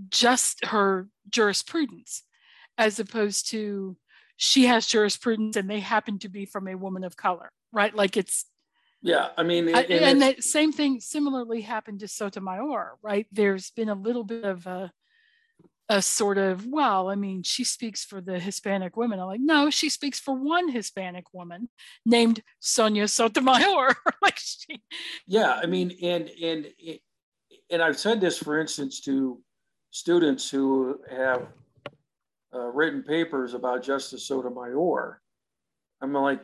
just 0.10 0.64
her 0.64 1.10
jurisprudence 1.30 2.24
as 2.78 3.00
opposed 3.00 3.50
to 3.50 3.98
she 4.38 4.66
has 4.68 4.86
jurisprudence 4.86 5.56
and 5.56 5.70
they 5.70 5.80
happen 5.80 6.20
to 6.20 6.30
be 6.30 6.46
from 6.46 6.68
a 6.68 6.78
woman 6.78 7.04
of 7.04 7.18
color, 7.18 7.52
right? 7.72 7.94
Like 7.94 8.18
it's 8.18 8.46
yeah, 9.02 9.30
I 9.38 9.44
mean, 9.44 9.70
and, 9.70 9.92
and 9.92 10.22
the 10.22 10.42
same 10.42 10.72
thing 10.72 11.00
similarly 11.00 11.62
happened 11.62 12.00
to 12.00 12.08
Sotomayor, 12.08 12.98
right? 13.04 13.28
There's 13.32 13.70
been 13.72 13.90
a 13.90 13.96
little 13.96 14.24
bit 14.24 14.44
of 14.44 14.66
a 14.66 14.92
a 15.90 16.02
sort 16.02 16.38
of 16.38 16.66
well, 16.66 17.10
I 17.10 17.16
mean, 17.16 17.44
she 17.44 17.64
speaks 17.64 18.04
for 18.04 18.22
the 18.22 18.40
Hispanic 18.40 18.98
women. 18.98 19.20
I'm 19.20 19.28
like, 19.28 19.40
no, 19.40 19.70
she 19.70 19.90
speaks 19.90 20.20
for 20.20 20.36
one 20.36 20.70
Hispanic 20.70 21.34
woman 21.34 21.70
named 22.06 22.42
Sonia 22.60 23.08
Sotomayor. 23.08 23.96
like 24.22 24.38
she, 24.38 24.82
yeah, 25.28 25.54
I 25.54 25.66
mean, 25.66 25.96
and 26.02 26.30
and 26.42 26.68
and 27.70 27.82
I've 27.82 28.00
said 28.00 28.20
this, 28.20 28.38
for 28.38 28.60
instance, 28.60 29.00
to 29.02 29.40
students 29.92 30.50
who 30.50 31.00
have 31.10 31.48
uh, 32.54 32.68
written 32.72 33.04
papers 33.04 33.54
about 33.54 33.84
Justice 33.84 34.28
Sotomayor, 34.28 35.22
I'm 36.02 36.14
like, 36.14 36.42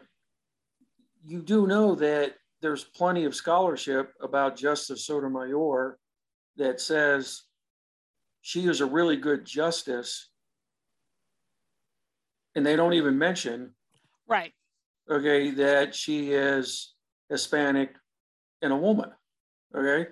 you 1.26 1.42
do 1.42 1.68
know 1.68 1.96
that 1.96 2.34
there's 2.62 2.84
plenty 2.84 3.26
of 3.26 3.36
scholarship 3.36 4.14
about 4.22 4.58
Justice 4.58 5.06
Sotomayor 5.06 5.98
that 6.58 6.82
says 6.82 7.44
she 8.42 8.68
is 8.68 8.82
a 8.82 8.86
really 8.86 9.18
good 9.18 9.46
justice, 9.46 10.30
and 12.56 12.66
they 12.66 12.76
don't 12.76 12.94
even 12.94 13.18
mention, 13.18 13.74
right? 14.28 14.54
Okay, 15.10 15.52
that 15.52 15.96
she 15.96 16.32
is 16.32 16.94
Hispanic 17.30 17.96
and 18.62 18.72
a 18.72 18.78
woman. 18.78 19.12
Okay, 19.76 20.10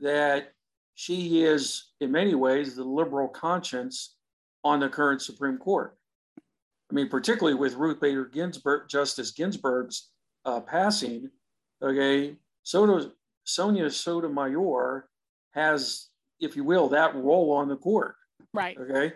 that 0.00 0.52
she 0.94 1.42
is 1.42 1.92
in 2.00 2.12
many 2.12 2.34
ways 2.34 2.76
the 2.76 2.84
liberal 2.84 3.28
conscience 3.28 4.16
on 4.62 4.80
the 4.80 4.88
current 4.88 5.22
Supreme 5.22 5.58
Court. 5.58 5.96
I 6.90 6.94
mean, 6.94 7.08
particularly 7.08 7.58
with 7.58 7.74
Ruth 7.74 8.00
Bader 8.00 8.26
Ginsburg, 8.26 8.88
Justice 8.88 9.32
Ginsburg's 9.32 10.10
uh, 10.44 10.60
passing, 10.60 11.30
okay, 11.82 12.36
Soto, 12.62 13.12
Sonia 13.44 13.90
Sotomayor 13.90 15.08
has, 15.52 16.08
if 16.40 16.56
you 16.56 16.64
will, 16.64 16.88
that 16.88 17.14
role 17.14 17.52
on 17.52 17.68
the 17.68 17.76
court. 17.76 18.16
Right. 18.52 18.76
Okay. 18.78 19.14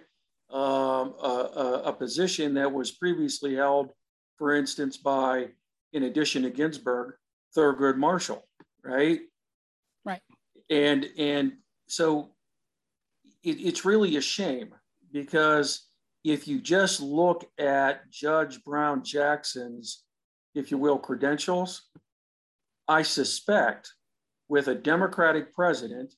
Um, 0.50 1.14
a, 1.22 1.50
a, 1.56 1.82
a 1.86 1.92
position 1.92 2.54
that 2.54 2.72
was 2.72 2.90
previously 2.90 3.54
held, 3.54 3.90
for 4.36 4.54
instance, 4.54 4.96
by, 4.96 5.48
in 5.92 6.04
addition 6.04 6.42
to 6.42 6.50
Ginsburg, 6.50 7.14
Thurgood 7.56 7.96
Marshall, 7.96 8.46
right? 8.84 9.20
Right. 10.04 10.20
And 10.70 11.08
and 11.18 11.52
so 11.86 12.30
it, 13.42 13.60
it's 13.60 13.84
really 13.84 14.16
a 14.16 14.20
shame 14.20 14.74
because 15.12 15.88
if 16.24 16.48
you 16.48 16.60
just 16.60 17.00
look 17.00 17.50
at 17.58 18.10
Judge 18.10 18.62
Brown 18.64 19.02
Jackson's, 19.02 20.04
if 20.54 20.70
you 20.70 20.78
will, 20.78 20.98
credentials, 20.98 21.82
I 22.86 23.02
suspect 23.02 23.92
with 24.48 24.68
a 24.68 24.74
Democratic 24.74 25.54
president, 25.54 26.14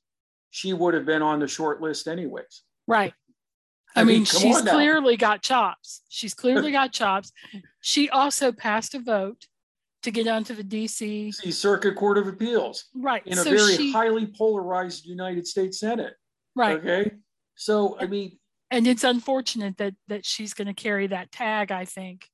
she 0.51 0.73
would 0.73 0.95
have 0.95 1.07
been 1.07 1.23
on 1.23 1.41
the 1.41 1.49
short 1.49 1.81
list 1.81 2.07
anyways. 2.09 2.63
Right. 2.87 3.13
I, 3.97 4.03
I 4.03 4.05
mean, 4.05 4.19
mean 4.19 4.25
she's 4.25 4.61
clearly 4.63 5.17
got 5.17 5.43
chops. 5.43 6.03
She's 6.09 6.35
clearly 6.35 6.71
got 6.81 6.93
chops. 6.93 7.33
She 7.81 8.09
also 8.09 8.53
passed 8.53 8.95
a 8.95 9.01
vote 9.01 9.47
to 10.03 10.11
get 10.11 10.27
onto 10.29 10.55
the 10.55 10.65
DC 10.65 11.35
Circuit 11.53 11.97
Court 11.97 12.19
of 12.19 12.27
Appeals. 12.27 12.87
Right. 12.95 13.27
In 13.27 13.35
a 13.35 13.43
so 13.43 13.51
very 13.51 13.77
she, 13.77 13.93
highly 13.93 14.27
polarized 14.27 15.07
United 15.07 15.47
States 15.47 15.81
Senate. 15.81 16.15
Right. 16.55 16.79
Okay. 16.79 17.11
So, 17.57 17.99
I 18.01 18.07
mean, 18.07 18.39
and 18.71 18.87
it's 18.87 19.05
unfortunate 19.05 19.77
that 19.79 19.95
that 20.09 20.25
she's 20.25 20.55
going 20.55 20.69
to 20.69 20.75
carry 20.75 21.07
that 21.09 21.33
tag 21.33 21.73
i 21.73 21.85
think 21.85 22.27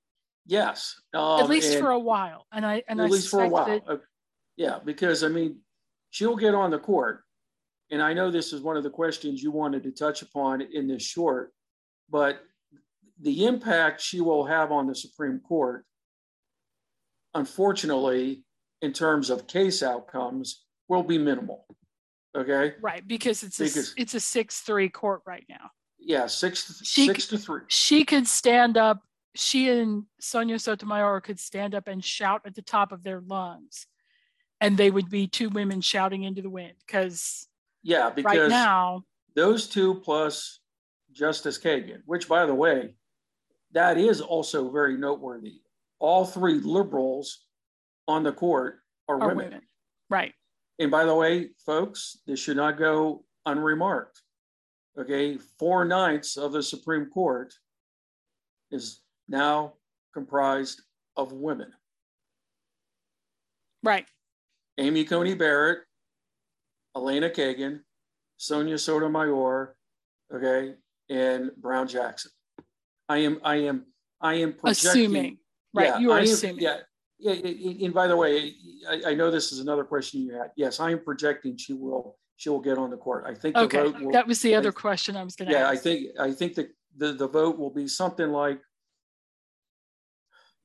yes 0.47 0.95
um, 1.15 1.41
at 1.41 1.49
least 1.49 1.79
for 1.79 1.91
a 1.91 1.99
while 1.99 2.47
and 2.53 2.65
i 2.65 2.83
and 2.89 3.01
at 3.01 3.07
I 3.07 3.09
least 3.09 3.29
for 3.29 3.43
a 3.43 3.49
while 3.49 3.67
that, 3.67 3.83
uh, 3.89 3.97
yeah 4.57 4.79
because 4.85 5.25
i 5.25 5.29
mean 5.29 5.59
she'll 6.11 6.37
get 6.37 6.55
on 6.55 6.71
the 6.71 6.79
court 6.79 7.23
and 7.91 8.03
i 8.03 8.13
know 8.13 8.31
this 8.31 8.53
is 8.53 8.63
one 8.63 8.77
of 8.77 8.83
the 8.83 8.91
questions 8.91 9.43
you 9.43 9.51
wanted 9.51 9.83
to 9.85 9.91
touch 9.91 10.23
upon 10.23 10.61
in 10.61 10.87
this 10.87 11.03
short 11.03 11.53
but 12.11 12.41
the 13.21 13.47
impact 13.47 14.01
she 14.01 14.21
will 14.21 14.45
have 14.45 14.73
on 14.73 14.87
the 14.87 14.95
supreme 14.95 15.41
court 15.41 15.85
unfortunately 17.35 18.45
in 18.83 18.93
terms 18.93 19.31
of 19.31 19.47
case 19.47 19.83
outcomes 19.83 20.65
will 20.89 21.03
be 21.03 21.19
minimal 21.19 21.67
okay 22.37 22.75
right 22.81 23.07
because 23.09 23.43
it's 23.43 23.59
because, 23.59 23.95
a, 23.97 24.01
it's 24.01 24.15
a 24.15 24.19
6-3 24.19 24.93
court 24.93 25.23
right 25.27 25.45
now 25.49 25.71
yeah, 26.07 26.27
six 26.27 26.81
she, 26.85 27.07
six 27.07 27.27
to 27.29 27.39
three. 27.39 27.63
She 27.67 28.05
could 28.05 28.29
stand 28.29 28.77
up. 28.77 29.03
She 29.37 29.71
and 29.71 30.05
Sonia 30.21 30.59
Sotomayor 30.59 31.21
could 31.21 31.39
stand 31.39 31.75
up 31.75 31.89
and 31.89 32.05
shout 32.05 32.43
at 32.45 32.55
the 32.55 32.63
top 32.63 32.93
of 32.93 33.03
their 33.03 33.21
lungs, 33.21 33.87
and 34.61 34.77
they 34.77 34.91
would 34.91 35.11
be 35.11 35.27
two 35.27 35.49
women 35.49 35.81
shouting 35.81 36.25
into 36.25 36.43
the 36.43 36.51
wind. 36.51 36.75
Because 36.87 37.49
yeah, 37.83 38.11
because 38.11 38.39
right 38.39 38.49
now 38.49 39.03
those 39.35 39.69
two 39.69 39.97
plus 39.97 40.61
Justice 41.13 41.59
Kagan, 41.59 42.01
which 42.07 42.29
by 42.29 42.47
the 42.47 42.55
way, 42.55 42.95
that 43.73 43.99
is 43.99 44.21
also 44.21 44.71
very 44.71 44.97
noteworthy. 44.97 45.61
All 45.99 46.25
three 46.25 46.61
liberals 46.61 47.47
on 48.07 48.23
the 48.23 48.33
court 48.33 48.81
are, 49.09 49.21
are 49.21 49.29
women. 49.29 49.45
women. 49.45 49.63
Right. 50.11 50.35
And 50.79 50.91
by 50.91 51.05
the 51.05 51.15
way, 51.15 51.51
folks, 51.65 52.19
this 52.27 52.39
should 52.39 52.57
not 52.57 52.79
go 52.79 53.25
unremarked 53.47 54.21
okay, 54.99 55.39
four 55.59 55.85
ninths 55.85 56.37
of 56.37 56.53
the 56.53 56.63
Supreme 56.63 57.07
Court 57.07 57.55
is 58.71 59.01
now 59.29 59.75
comprised 60.15 60.83
of 61.17 61.33
women. 61.33 61.73
Right. 63.83 64.07
Amy 64.79 65.05
Coney 65.05 65.35
Barrett, 65.35 65.81
Elena 66.95 67.31
Kagan, 67.31 67.81
Sonia 68.37 68.79
Sotomayor, 68.79 69.77
okay, 70.35 70.75
and 71.09 71.51
Brown 71.57 71.89
Jackson. 71.89 72.31
I 73.09 73.19
am, 73.19 73.41
I 73.45 73.57
am, 73.57 73.87
I 74.21 74.35
am 74.35 74.53
projecting. 74.53 74.91
Assuming, 74.91 75.39
right? 75.75 75.87
Yeah, 75.87 75.99
you 75.99 76.13
are 76.13 76.19
assuming. 76.21 76.61
Yeah. 76.61 76.79
Yeah, 77.19 77.33
and 77.33 77.95
by 77.95 78.09
the 78.09 78.17
way, 78.17 78.53
I, 78.91 79.13
I 79.13 79.15
know 79.15 79.31
this 79.31 79.51
is 79.51 79.61
another 79.61 79.85
question 79.85 80.21
you 80.21 80.35
had. 80.35 80.51
Yes, 80.55 80.81
I 80.81 80.91
am 80.91 81.03
projecting 81.03 81.57
she 81.57 81.73
will 81.73 82.19
she 82.37 82.51
will 82.51 82.61
get 82.61 82.77
on 82.77 82.91
the 82.91 82.99
court. 82.99 83.25
I 83.27 83.35
think 83.35 83.55
the 83.55 83.63
okay. 83.63 83.79
vote 83.85 84.01
will, 84.01 84.13
that 84.13 84.27
was 84.27 84.43
the 84.43 84.55
other 84.55 84.69
I, 84.69 84.73
question 84.73 85.17
I 85.17 85.25
was 85.25 85.35
going 85.35 85.51
to 85.51 85.57
ask. 85.57 85.63
yeah, 85.63 85.71
ask. 85.71 85.81
I 85.81 85.83
think 85.83 86.07
I 86.21 86.31
think 86.33 86.55
the, 86.55 86.69
the 86.99 87.13
the 87.15 87.29
vote 87.29 87.59
will 87.59 87.71
be 87.71 87.89
something 87.89 88.29
like 88.29 88.61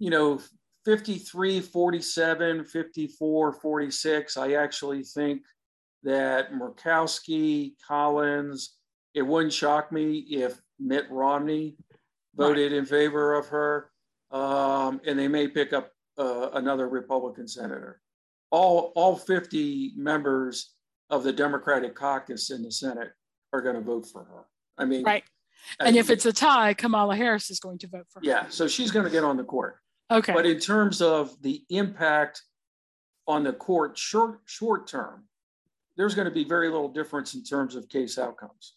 you 0.02 0.10
know 0.10 0.42
53 0.84 1.62
47, 1.62 2.66
54 2.66 3.54
46. 3.54 4.38
I 4.38 4.54
actually 4.54 5.04
think 5.04 5.44
that 6.04 6.52
Murkowski, 6.52 7.74
Collins, 7.88 8.78
it 9.14 9.22
wouldn't 9.22 9.54
shock 9.54 9.92
me 9.92 10.26
if 10.30 10.60
Mitt 10.80 11.06
Romney 11.12 11.78
voted 12.36 12.72
right. 12.72 12.80
in 12.80 12.86
favor 12.86 13.36
of 13.36 13.48
her. 13.50 13.92
Um, 14.32 15.02
and 15.06 15.20
they 15.20 15.28
may 15.28 15.48
pick 15.48 15.72
up 15.72 15.92
uh, 16.18 16.50
another 16.54 16.90
Republican 16.90 17.48
senator. 17.48 18.02
All, 18.50 18.92
all 18.96 19.16
50 19.16 19.94
members 19.98 20.74
of 21.12 21.24
the 21.24 21.32
Democratic 21.32 21.94
caucus 21.94 22.50
in 22.50 22.64
the 22.64 22.72
Senate 22.72 23.12
are 23.54 23.62
going 23.62 23.76
to 23.76 23.82
vote 23.82 24.08
for 24.12 24.24
her. 24.24 24.46
I 24.78 24.86
mean, 24.86 25.04
right. 25.04 25.24
And 25.80 25.96
I, 25.96 26.00
if 26.00 26.10
it's 26.10 26.26
a 26.26 26.34
tie, 26.34 26.74
Kamala 26.74 27.16
Harris 27.16 27.52
is 27.52 27.60
going 27.60 27.78
to 27.80 27.88
vote 27.88 28.08
for 28.10 28.20
her. 28.20 28.26
Yeah, 28.26 28.46
so 28.50 28.68
she's 28.68 28.90
going 28.90 29.06
to 29.06 29.12
get 29.12 29.24
on 29.24 29.38
the 29.38 29.44
court. 29.44 29.78
Okay. 30.12 30.34
But 30.34 30.46
in 30.46 30.60
terms 30.60 31.02
of 31.02 31.42
the 31.42 31.64
impact 31.70 32.44
on 33.28 33.44
the 33.44 33.54
court 33.54 33.98
short 33.98 34.42
short 34.46 34.88
term, 34.88 35.24
there's 35.96 36.16
going 36.16 36.26
to 36.26 36.34
be 36.34 36.44
very 36.44 36.70
little 36.70 36.90
difference 36.90 37.34
in 37.34 37.44
terms 37.44 37.76
of 37.76 37.88
case 37.88 38.18
outcomes. 38.18 38.76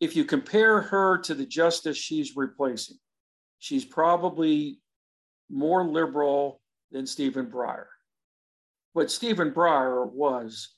If 0.00 0.16
you 0.16 0.24
compare 0.24 0.80
her 0.80 1.18
to 1.18 1.34
the 1.34 1.44
justice 1.44 1.98
she's 1.98 2.36
replacing, 2.36 2.96
she's 3.58 3.84
probably 3.84 4.80
more 5.50 5.84
liberal 5.84 6.62
than 6.90 7.06
Stephen 7.06 7.46
Breyer. 7.46 7.86
But 8.94 9.10
Stephen 9.10 9.52
Breyer 9.52 10.10
was 10.10 10.70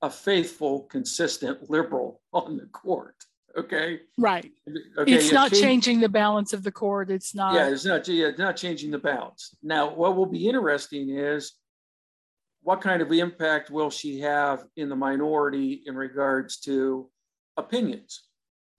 a 0.00 0.10
faithful, 0.10 0.84
consistent 0.84 1.70
liberal 1.70 2.22
on 2.32 2.56
the 2.56 2.66
court. 2.66 3.16
Okay. 3.56 4.00
Right. 4.18 4.50
Okay. 4.98 5.12
It's 5.12 5.32
not 5.32 5.52
changing 5.52 6.00
the 6.00 6.08
balance 6.08 6.52
of 6.52 6.64
the 6.64 6.72
court. 6.72 7.10
It's 7.10 7.34
not. 7.34 7.54
Yeah, 7.54 7.68
it's 7.68 7.84
not. 7.84 8.06
Yeah, 8.08 8.26
it's 8.26 8.38
not 8.38 8.56
changing 8.56 8.90
the 8.90 8.98
balance. 8.98 9.54
Now, 9.62 9.94
what 9.94 10.16
will 10.16 10.26
be 10.26 10.48
interesting 10.48 11.10
is 11.10 11.52
what 12.62 12.80
kind 12.80 13.00
of 13.00 13.12
impact 13.12 13.70
will 13.70 13.90
she 13.90 14.20
have 14.20 14.64
in 14.76 14.88
the 14.88 14.96
minority 14.96 15.82
in 15.86 15.94
regards 15.94 16.58
to 16.60 17.08
opinions 17.56 18.24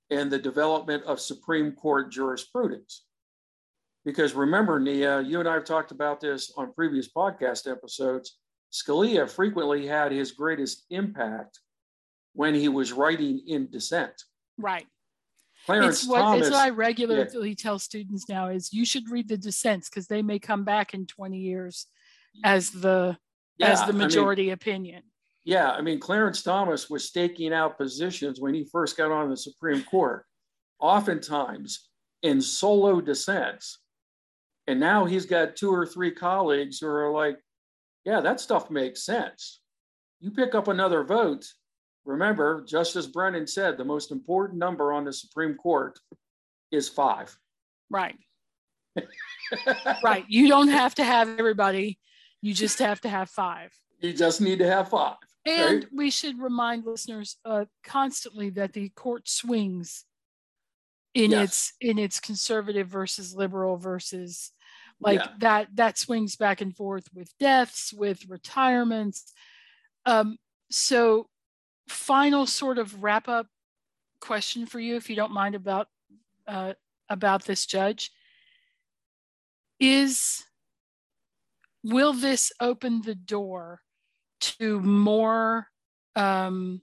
and 0.09 0.29
the 0.29 0.39
development 0.39 1.03
of 1.03 1.21
Supreme 1.21 1.71
Court 1.71 2.11
jurisprudence? 2.11 3.05
Because 4.03 4.33
remember, 4.33 4.79
Nia, 4.79 5.21
you 5.21 5.39
and 5.39 5.47
I 5.47 5.53
have 5.53 5.65
talked 5.65 5.91
about 5.91 6.19
this 6.19 6.51
on 6.57 6.73
previous 6.73 7.07
podcast 7.11 7.71
episodes. 7.71 8.37
Scalia 8.73 9.29
frequently 9.29 9.87
had 9.87 10.11
his 10.11 10.31
greatest 10.31 10.85
impact 10.89 11.59
when 12.33 12.53
he 12.53 12.67
was 12.67 12.91
writing 12.91 13.41
in 13.47 13.69
dissent. 13.71 14.23
Right. 14.57 14.87
Clarence 15.65 16.01
it's 16.01 16.09
what, 16.09 16.19
Thomas. 16.19 16.47
It's 16.47 16.55
what 16.55 16.63
I 16.63 16.69
regularly 16.69 17.49
yeah. 17.49 17.55
tell 17.57 17.79
students 17.79 18.29
now 18.29 18.49
is 18.49 18.71
you 18.71 18.85
should 18.85 19.09
read 19.09 19.27
the 19.27 19.37
dissents 19.37 19.89
because 19.89 20.07
they 20.07 20.21
may 20.21 20.37
come 20.37 20.63
back 20.63 20.93
in 20.93 21.07
20 21.07 21.37
years 21.37 21.87
as 22.43 22.69
the 22.69 23.17
yeah, 23.57 23.69
as 23.71 23.85
the 23.85 23.93
majority 23.93 24.43
I 24.43 24.45
mean, 24.45 24.53
opinion. 24.53 25.03
Yeah, 25.43 25.71
I 25.71 25.81
mean 25.81 25.99
Clarence 25.99 26.43
Thomas 26.43 26.89
was 26.89 27.07
staking 27.07 27.53
out 27.53 27.77
positions 27.77 28.39
when 28.39 28.53
he 28.53 28.67
first 28.71 28.97
got 28.97 29.11
on 29.11 29.29
the 29.29 29.37
Supreme 29.37 29.83
Court, 29.83 30.25
oftentimes 30.79 31.87
in 32.21 32.41
solo 32.41 33.01
dissents. 33.01 33.79
And 34.67 34.79
now 34.79 35.05
he's 35.05 35.25
got 35.25 35.55
two 35.55 35.71
or 35.71 35.85
three 35.85 36.11
colleagues 36.11 36.79
who 36.79 36.87
are 36.87 37.11
like, 37.11 37.37
yeah, 38.03 38.19
that 38.21 38.39
stuff 38.39 38.71
makes 38.71 39.05
sense. 39.05 39.61
You 40.19 40.31
pick 40.31 40.55
up 40.55 40.67
another 40.67 41.03
vote. 41.03 41.45
Remember, 42.05 42.61
Justice 42.61 43.07
Brennan 43.07 43.47
said 43.47 43.77
the 43.77 43.85
most 43.85 44.11
important 44.11 44.59
number 44.59 44.93
on 44.93 45.05
the 45.05 45.13
Supreme 45.13 45.55
Court 45.55 45.99
is 46.71 46.87
five. 46.87 47.35
Right. 47.89 48.15
right. 50.03 50.25
You 50.27 50.47
don't 50.47 50.67
have 50.67 50.95
to 50.95 51.03
have 51.03 51.39
everybody, 51.39 51.99
you 52.41 52.53
just 52.53 52.79
have 52.79 53.01
to 53.01 53.09
have 53.09 53.29
five. 53.29 53.71
You 53.99 54.13
just 54.13 54.39
need 54.39 54.59
to 54.59 54.67
have 54.67 54.89
five. 54.89 55.15
And 55.45 55.83
right? 55.83 55.85
we 55.93 56.09
should 56.09 56.39
remind 56.39 56.85
listeners 56.85 57.37
uh, 57.45 57.65
constantly 57.83 58.49
that 58.51 58.73
the 58.73 58.89
court 58.89 59.27
swings 59.27 60.05
in 61.13 61.31
yes. 61.31 61.43
its 61.43 61.73
in 61.81 61.97
its 61.97 62.19
conservative 62.19 62.87
versus 62.87 63.35
liberal 63.35 63.77
versus 63.77 64.51
like 64.99 65.19
yeah. 65.19 65.27
that 65.39 65.67
that 65.75 65.97
swings 65.97 66.35
back 66.35 66.61
and 66.61 66.75
forth 66.75 67.07
with 67.13 67.33
deaths 67.39 67.93
with 67.93 68.27
retirements 68.27 69.33
um, 70.05 70.37
so 70.69 71.27
final 71.87 72.45
sort 72.45 72.77
of 72.77 73.03
wrap 73.03 73.27
up 73.27 73.47
question 74.19 74.65
for 74.65 74.79
you 74.79 74.95
if 74.95 75.09
you 75.09 75.15
don't 75.15 75.31
mind 75.31 75.55
about 75.55 75.87
uh, 76.47 76.73
about 77.09 77.45
this 77.45 77.65
judge. 77.65 78.11
Is 79.79 80.43
will 81.83 82.13
this 82.13 82.51
open 82.59 83.01
the 83.01 83.15
door 83.15 83.81
to 84.39 84.79
more 84.79 85.67
um, 86.15 86.81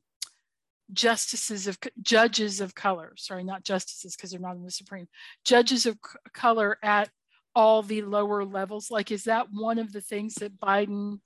justices 0.92 1.66
of 1.66 1.78
judges 2.02 2.60
of 2.60 2.74
color? 2.74 3.12
Sorry 3.16 3.44
not 3.44 3.64
justices 3.64 4.14
because 4.14 4.30
they're 4.30 4.40
not 4.40 4.56
in 4.56 4.64
the 4.64 4.70
supreme. 4.70 5.08
Judges 5.44 5.86
of 5.86 5.98
color 6.32 6.78
at 6.82 7.10
all 7.54 7.82
the 7.82 8.02
lower 8.02 8.44
levels? 8.44 8.90
Like, 8.90 9.10
is 9.10 9.24
that 9.24 9.46
one 9.50 9.78
of 9.78 9.92
the 9.92 10.00
things 10.00 10.34
that 10.36 10.60
Biden 10.60 11.20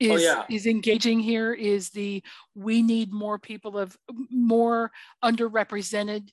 Oh, 0.00 0.14
is, 0.14 0.22
oh, 0.22 0.24
yeah. 0.24 0.44
is 0.48 0.66
engaging 0.66 1.18
here? 1.18 1.52
Is 1.52 1.90
the 1.90 2.22
we 2.54 2.82
need 2.82 3.12
more 3.12 3.38
people 3.38 3.76
of 3.76 3.96
more 4.30 4.92
underrepresented 5.24 6.28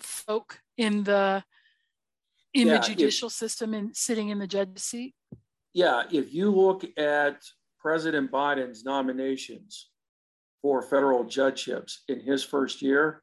folk 0.00 0.60
in 0.76 1.04
the 1.04 1.44
in 2.52 2.66
yeah, 2.66 2.78
the 2.78 2.86
judicial 2.86 3.28
if, 3.28 3.32
system 3.32 3.74
and 3.74 3.96
sitting 3.96 4.30
in 4.30 4.40
the 4.40 4.46
judge 4.46 4.76
seat? 4.78 5.14
Yeah, 5.72 6.02
if 6.10 6.34
you 6.34 6.50
look 6.50 6.84
at 6.98 7.42
President 7.78 8.32
Biden's 8.32 8.84
nominations 8.84 9.88
for 10.60 10.82
federal 10.82 11.24
judgeships 11.24 12.02
in 12.08 12.18
his 12.18 12.42
first 12.42 12.82
year, 12.82 13.22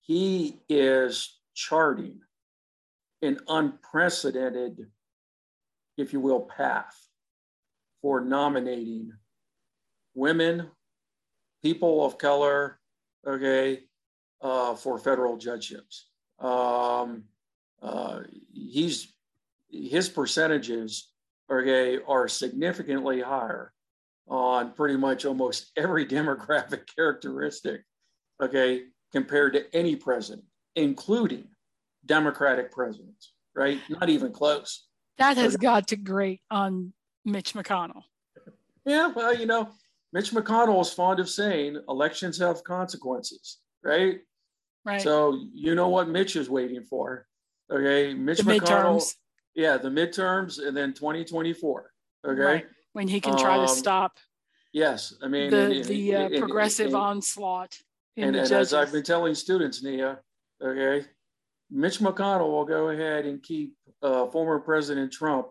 he 0.00 0.58
is 0.70 1.38
charting 1.54 2.20
an 3.20 3.38
unprecedented, 3.46 4.86
if 5.98 6.14
you 6.14 6.20
will, 6.20 6.40
path 6.40 7.09
for 8.02 8.20
nominating 8.20 9.12
women, 10.14 10.68
people 11.62 12.04
of 12.04 12.18
color, 12.18 12.78
okay, 13.26 13.80
uh, 14.40 14.74
for 14.74 14.98
federal 14.98 15.36
judgeships. 15.36 16.08
Um, 16.38 17.24
uh, 17.82 18.20
he's 18.52 19.12
his 19.70 20.08
percentages, 20.08 21.12
okay, 21.50 21.98
are 22.06 22.28
significantly 22.28 23.20
higher 23.20 23.72
on 24.28 24.72
pretty 24.72 24.96
much 24.96 25.24
almost 25.24 25.70
every 25.76 26.06
demographic 26.06 26.82
characteristic, 26.94 27.82
okay, 28.42 28.84
compared 29.12 29.52
to 29.52 29.76
any 29.76 29.96
president, 29.96 30.44
including 30.76 31.46
Democratic 32.06 32.72
presidents, 32.72 33.34
right? 33.54 33.78
Not 33.88 34.08
even 34.08 34.32
close. 34.32 34.86
That 35.18 35.36
has 35.36 35.54
okay. 35.56 35.62
got 35.62 35.88
to 35.88 35.96
grate 35.96 36.40
on 36.50 36.94
Mitch 37.24 37.54
McConnell. 37.54 38.02
Yeah, 38.86 39.08
well, 39.08 39.34
you 39.34 39.46
know, 39.46 39.70
Mitch 40.12 40.32
McConnell 40.32 40.80
is 40.80 40.92
fond 40.92 41.20
of 41.20 41.28
saying 41.28 41.80
elections 41.88 42.38
have 42.38 42.64
consequences, 42.64 43.58
right? 43.82 44.20
Right. 44.84 45.00
So 45.00 45.46
you 45.52 45.74
know 45.74 45.88
what 45.88 46.08
Mitch 46.08 46.36
is 46.36 46.48
waiting 46.48 46.84
for. 46.84 47.26
Okay. 47.70 48.14
Mitch 48.14 48.38
the 48.38 48.44
McConnell. 48.44 48.96
Midterms. 48.96 49.14
Yeah, 49.54 49.76
the 49.76 49.88
midterms 49.88 50.64
and 50.64 50.76
then 50.76 50.94
2024. 50.94 51.90
Okay. 52.26 52.40
Right. 52.40 52.66
When 52.92 53.08
he 53.08 53.20
can 53.20 53.36
try 53.36 53.56
um, 53.56 53.66
to 53.66 53.72
stop. 53.72 54.18
Yes. 54.72 55.14
I 55.22 55.28
mean, 55.28 55.50
the, 55.50 55.70
and, 55.70 55.84
the 55.84 56.16
uh, 56.16 56.20
and, 56.26 56.38
progressive 56.38 56.86
and, 56.86 56.96
onslaught. 56.96 57.76
and, 58.16 58.36
and 58.36 58.52
as 58.52 58.72
I've 58.74 58.92
been 58.92 59.02
telling 59.02 59.34
students, 59.34 59.82
Nia, 59.82 60.18
okay, 60.62 61.06
Mitch 61.70 61.98
McConnell 61.98 62.50
will 62.50 62.64
go 62.64 62.88
ahead 62.88 63.26
and 63.26 63.42
keep 63.42 63.74
uh, 64.02 64.26
former 64.26 64.58
President 64.58 65.12
Trump, 65.12 65.48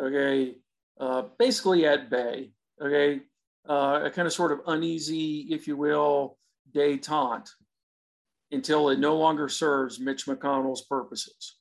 okay, 0.00 0.54
uh, 0.98 1.22
basically 1.38 1.86
at 1.86 2.10
bay, 2.10 2.50
okay, 2.82 3.20
uh, 3.68 4.00
a 4.04 4.10
kind 4.10 4.26
of 4.26 4.32
sort 4.32 4.52
of 4.52 4.60
uneasy, 4.66 5.46
if 5.50 5.66
you 5.66 5.76
will, 5.76 6.38
detente 6.74 7.48
until 8.50 8.88
it 8.88 8.98
no 8.98 9.16
longer 9.16 9.48
serves 9.48 10.00
Mitch 10.00 10.26
McConnell's 10.26 10.82
purposes. 10.82 11.56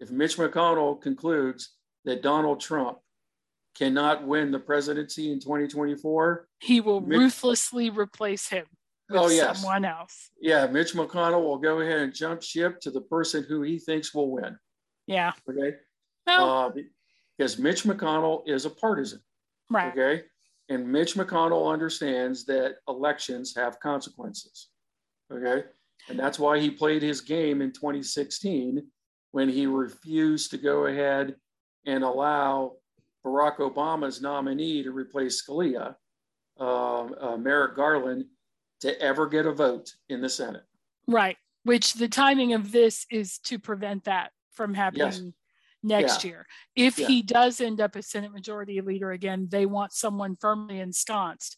If 0.00 0.10
Mitch 0.10 0.36
McConnell 0.36 1.00
concludes 1.00 1.76
that 2.04 2.22
Donald 2.22 2.60
Trump 2.60 2.98
cannot 3.76 4.26
win 4.26 4.50
the 4.50 4.58
presidency 4.58 5.30
in 5.30 5.38
2024, 5.38 6.48
he 6.58 6.80
will 6.80 7.00
Mitch, 7.00 7.18
ruthlessly 7.18 7.90
replace 7.90 8.48
him 8.48 8.66
with 9.08 9.20
oh, 9.20 9.28
yes. 9.28 9.60
someone 9.60 9.84
else. 9.84 10.30
Yeah, 10.40 10.66
Mitch 10.66 10.94
McConnell 10.94 11.44
will 11.44 11.58
go 11.58 11.80
ahead 11.80 12.00
and 12.00 12.14
jump 12.14 12.42
ship 12.42 12.80
to 12.80 12.90
the 12.90 13.02
person 13.02 13.44
who 13.48 13.62
he 13.62 13.78
thinks 13.78 14.12
will 14.12 14.30
win. 14.30 14.58
Yeah. 15.06 15.32
Okay. 15.48 15.76
No. 16.26 16.50
Uh, 16.50 16.70
because 17.36 17.58
Mitch 17.58 17.84
McConnell 17.84 18.42
is 18.46 18.64
a 18.64 18.70
partisan. 18.70 19.20
Right. 19.70 19.92
Okay. 19.92 20.22
And 20.68 20.90
Mitch 20.90 21.14
McConnell 21.14 21.72
understands 21.72 22.44
that 22.46 22.76
elections 22.88 23.54
have 23.56 23.80
consequences. 23.80 24.68
Okay. 25.32 25.64
And 26.08 26.18
that's 26.18 26.38
why 26.38 26.58
he 26.58 26.70
played 26.70 27.02
his 27.02 27.20
game 27.20 27.62
in 27.62 27.72
2016 27.72 28.82
when 29.32 29.48
he 29.48 29.66
refused 29.66 30.50
to 30.50 30.58
go 30.58 30.86
ahead 30.86 31.34
and 31.86 32.04
allow 32.04 32.72
Barack 33.24 33.58
Obama's 33.58 34.20
nominee 34.20 34.82
to 34.82 34.90
replace 34.90 35.42
Scalia, 35.42 35.94
uh, 36.60 37.04
uh, 37.04 37.36
Merrick 37.36 37.76
Garland, 37.76 38.24
to 38.80 39.00
ever 39.00 39.28
get 39.28 39.46
a 39.46 39.52
vote 39.52 39.92
in 40.08 40.20
the 40.20 40.28
Senate. 40.28 40.64
Right. 41.06 41.36
Which 41.64 41.94
the 41.94 42.08
timing 42.08 42.52
of 42.52 42.72
this 42.72 43.06
is 43.10 43.38
to 43.44 43.58
prevent 43.58 44.04
that 44.04 44.32
from 44.50 44.74
happening 44.74 45.06
yes. 45.06 45.22
Next 45.82 46.24
yeah. 46.24 46.30
year. 46.30 46.46
If 46.76 46.98
yeah. 46.98 47.06
he 47.06 47.22
does 47.22 47.60
end 47.60 47.80
up 47.80 47.96
as 47.96 48.08
Senate 48.08 48.32
Majority 48.32 48.80
Leader 48.80 49.10
again, 49.12 49.48
they 49.50 49.66
want 49.66 49.92
someone 49.92 50.36
firmly 50.40 50.80
ensconced 50.80 51.56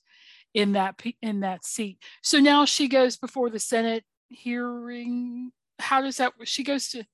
in 0.54 0.72
that 0.72 1.00
in 1.20 1.40
that 1.40 1.64
seat. 1.64 1.98
So 2.22 2.38
now 2.38 2.64
she 2.64 2.88
goes 2.88 3.16
before 3.16 3.50
the 3.50 3.58
Senate 3.58 4.04
hearing. 4.28 5.50
How 5.78 6.00
does 6.00 6.16
that? 6.18 6.32
She 6.44 6.64
goes 6.64 6.88
to 6.90 7.04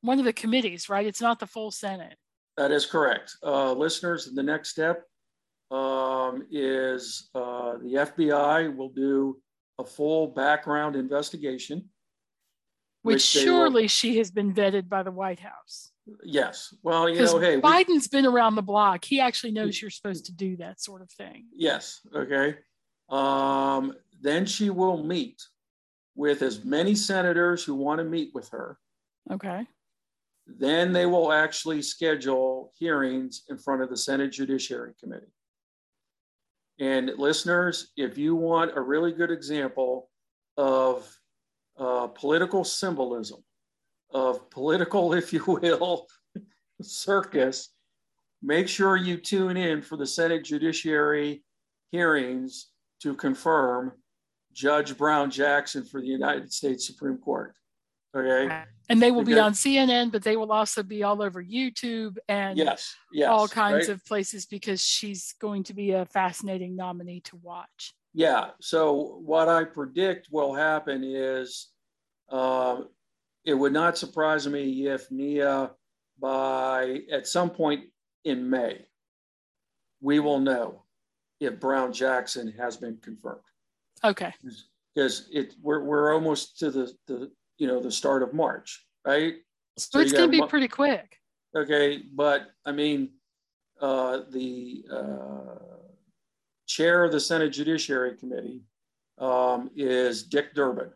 one 0.00 0.18
of 0.18 0.24
the 0.24 0.32
committees, 0.32 0.88
right? 0.88 1.06
It's 1.06 1.20
not 1.20 1.40
the 1.40 1.46
full 1.46 1.70
Senate. 1.70 2.16
That 2.56 2.70
is 2.70 2.86
correct. 2.86 3.36
Uh, 3.42 3.72
listeners, 3.72 4.30
the 4.32 4.42
next 4.42 4.70
step 4.70 5.02
um, 5.70 6.46
is 6.50 7.28
uh, 7.34 7.74
the 7.78 8.06
FBI 8.14 8.74
will 8.74 8.88
do 8.88 9.38
a 9.78 9.84
full 9.84 10.28
background 10.28 10.96
investigation. 10.96 11.90
Which, 13.02 13.14
which 13.14 13.22
surely 13.22 13.82
will, 13.82 13.88
she 13.88 14.18
has 14.18 14.30
been 14.30 14.54
vetted 14.54 14.88
by 14.88 15.02
the 15.02 15.12
White 15.12 15.40
House. 15.40 15.90
Yes. 16.22 16.74
Well, 16.82 17.08
you 17.08 17.20
know, 17.20 17.38
hey, 17.38 17.60
Biden's 17.60 18.08
we, 18.12 18.18
been 18.18 18.26
around 18.26 18.54
the 18.54 18.62
block. 18.62 19.04
He 19.04 19.20
actually 19.20 19.52
knows 19.52 19.80
you're 19.80 19.90
supposed 19.90 20.26
to 20.26 20.32
do 20.32 20.56
that 20.56 20.80
sort 20.80 21.02
of 21.02 21.10
thing. 21.10 21.46
Yes. 21.54 22.00
Okay. 22.14 22.56
Um, 23.08 23.94
then 24.20 24.46
she 24.46 24.70
will 24.70 25.02
meet 25.02 25.42
with 26.14 26.42
as 26.42 26.64
many 26.64 26.94
senators 26.94 27.64
who 27.64 27.74
want 27.74 27.98
to 27.98 28.04
meet 28.04 28.30
with 28.34 28.48
her. 28.50 28.78
Okay. 29.30 29.66
Then 30.46 30.92
they 30.92 31.06
will 31.06 31.32
actually 31.32 31.82
schedule 31.82 32.72
hearings 32.78 33.42
in 33.48 33.58
front 33.58 33.82
of 33.82 33.90
the 33.90 33.96
Senate 33.96 34.30
Judiciary 34.30 34.92
Committee. 35.00 35.32
And 36.78 37.10
listeners, 37.16 37.92
if 37.96 38.16
you 38.16 38.36
want 38.36 38.76
a 38.76 38.80
really 38.80 39.12
good 39.12 39.30
example 39.30 40.08
of 40.56 41.10
uh, 41.78 42.06
political 42.08 42.64
symbolism, 42.64 43.42
of 44.16 44.48
political, 44.50 45.12
if 45.20 45.32
you 45.32 45.44
will, 45.46 46.06
circus, 46.80 47.70
make 48.42 48.68
sure 48.68 48.96
you 48.96 49.18
tune 49.18 49.56
in 49.56 49.82
for 49.82 49.96
the 49.96 50.06
Senate 50.06 50.44
Judiciary 50.44 51.42
hearings 51.92 52.68
to 53.02 53.14
confirm 53.14 53.92
Judge 54.52 54.96
Brown 54.96 55.30
Jackson 55.30 55.84
for 55.84 56.00
the 56.00 56.06
United 56.06 56.52
States 56.52 56.86
Supreme 56.86 57.18
Court. 57.18 57.54
Okay. 58.16 58.62
And 58.88 59.02
they 59.02 59.10
will 59.10 59.24
be 59.24 59.38
on 59.38 59.52
CNN, 59.52 60.10
but 60.10 60.22
they 60.22 60.36
will 60.36 60.50
also 60.50 60.82
be 60.82 61.02
all 61.02 61.20
over 61.20 61.44
YouTube 61.44 62.16
and 62.28 62.56
yes, 62.56 62.94
yes, 63.12 63.28
all 63.28 63.46
kinds 63.46 63.88
right? 63.88 63.94
of 63.94 64.04
places 64.06 64.46
because 64.46 64.82
she's 64.82 65.34
going 65.38 65.64
to 65.64 65.74
be 65.74 65.90
a 65.90 66.06
fascinating 66.06 66.76
nominee 66.76 67.20
to 67.20 67.36
watch. 67.42 67.92
Yeah. 68.14 68.50
So 68.60 69.20
what 69.22 69.48
I 69.50 69.64
predict 69.64 70.28
will 70.30 70.54
happen 70.54 71.04
is 71.04 71.68
uh, 72.30 72.82
it 73.46 73.54
would 73.54 73.72
not 73.72 73.96
surprise 73.96 74.46
me 74.46 74.88
if 74.88 75.10
Nia 75.10 75.70
by 76.20 77.00
at 77.10 77.26
some 77.26 77.48
point 77.48 77.84
in 78.24 78.50
May, 78.50 78.84
we 80.00 80.18
will 80.18 80.40
know 80.40 80.82
if 81.40 81.60
Brown 81.60 81.92
Jackson 81.92 82.52
has 82.58 82.76
been 82.76 82.96
confirmed. 82.98 83.40
Okay. 84.04 84.34
Because 84.94 85.28
it 85.32 85.54
we're 85.62 85.84
we're 85.84 86.12
almost 86.12 86.58
to 86.58 86.70
the 86.70 86.92
the 87.06 87.30
you 87.58 87.66
know 87.66 87.80
the 87.80 87.90
start 87.90 88.22
of 88.22 88.34
March, 88.34 88.84
right? 89.06 89.34
So, 89.78 90.00
it's 90.00 90.12
going 90.12 90.30
to 90.30 90.40
be 90.40 90.46
pretty 90.48 90.68
quick. 90.68 91.18
Okay, 91.54 92.02
but 92.14 92.50
I 92.64 92.72
mean, 92.72 93.10
uh, 93.80 94.20
the 94.30 94.84
uh, 94.90 95.58
chair 96.66 97.04
of 97.04 97.12
the 97.12 97.20
Senate 97.20 97.50
Judiciary 97.50 98.16
Committee 98.16 98.62
um, 99.18 99.70
is 99.76 100.22
Dick 100.22 100.54
Durbin, 100.54 100.90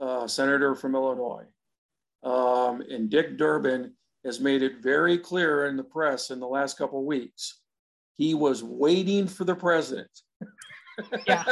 uh, 0.00 0.26
senator 0.26 0.74
from 0.74 0.94
Illinois, 0.94 1.44
um, 2.22 2.80
and 2.82 3.10
Dick 3.10 3.36
Durbin 3.36 3.94
has 4.24 4.40
made 4.40 4.62
it 4.62 4.82
very 4.82 5.18
clear 5.18 5.66
in 5.66 5.76
the 5.76 5.84
press 5.84 6.30
in 6.30 6.40
the 6.40 6.46
last 6.46 6.76
couple 6.76 6.98
of 6.98 7.04
weeks 7.04 7.60
he 8.18 8.34
was 8.34 8.62
waiting 8.62 9.26
for 9.26 9.44
the 9.44 9.54
president. 9.54 10.10
yeah, 11.26 11.44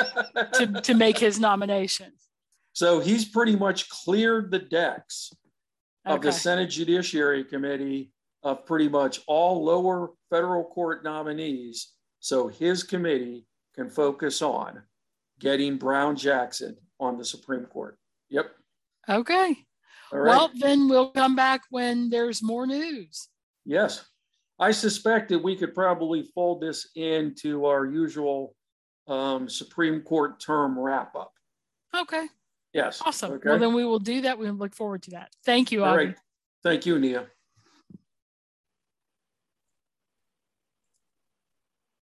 to, 0.53 0.81
to 0.83 0.95
make 0.95 1.17
his 1.17 1.39
nomination. 1.39 2.13
So 2.73 3.01
he's 3.01 3.25
pretty 3.25 3.57
much 3.57 3.89
cleared 3.89 4.51
the 4.51 4.59
decks 4.59 5.33
of 6.05 6.17
okay. 6.17 6.29
the 6.29 6.33
Senate 6.33 6.67
Judiciary 6.67 7.45
Committee 7.45 8.13
of 8.43 8.67
pretty 8.67 8.89
much 8.89 9.21
all 9.27 9.65
lower 9.65 10.11
federal 10.29 10.65
court 10.65 11.05
nominees. 11.05 11.93
So 12.19 12.49
his 12.49 12.83
committee 12.83 13.47
can 13.75 13.89
focus 13.89 14.43
on 14.43 14.83
getting 15.39 15.79
Brown 15.79 16.17
Jackson 16.17 16.77
on 16.99 17.17
the 17.17 17.25
Supreme 17.25 17.67
Court. 17.67 17.97
Yep. 18.31 18.51
Okay. 19.09 19.57
Well, 20.13 20.51
then 20.55 20.89
we'll 20.89 21.11
come 21.11 21.37
back 21.37 21.63
when 21.71 22.11
there's 22.11 22.43
more 22.43 22.67
news. 22.67 23.29
Yes. 23.65 24.05
I 24.59 24.71
suspect 24.71 25.29
that 25.31 25.39
we 25.39 25.57
could 25.57 25.75
probably 25.75 26.23
fold 26.35 26.61
this 26.61 26.89
into 26.95 27.67
our 27.67 27.85
usual 27.85 28.55
um, 29.07 29.49
Supreme 29.49 30.01
Court 30.01 30.41
term 30.41 30.79
wrap 30.79 31.15
up. 31.15 31.33
Okay. 31.95 32.27
Yes. 32.73 33.03
Awesome. 33.05 33.33
Okay. 33.33 33.51
Well, 33.51 33.59
then 33.59 33.75
we 33.75 33.85
will 33.85 33.99
do 33.99 34.23
that. 34.23 34.39
We 34.39 34.51
look 34.51 34.75
forward 34.75 35.03
to 35.05 35.11
that. 35.13 35.31
Thank 35.45 35.73
you, 35.73 35.85
All 35.85 35.97
right. 35.97 36.17
Thank 36.63 36.87
you, 36.87 36.99
Nia. 36.99 37.27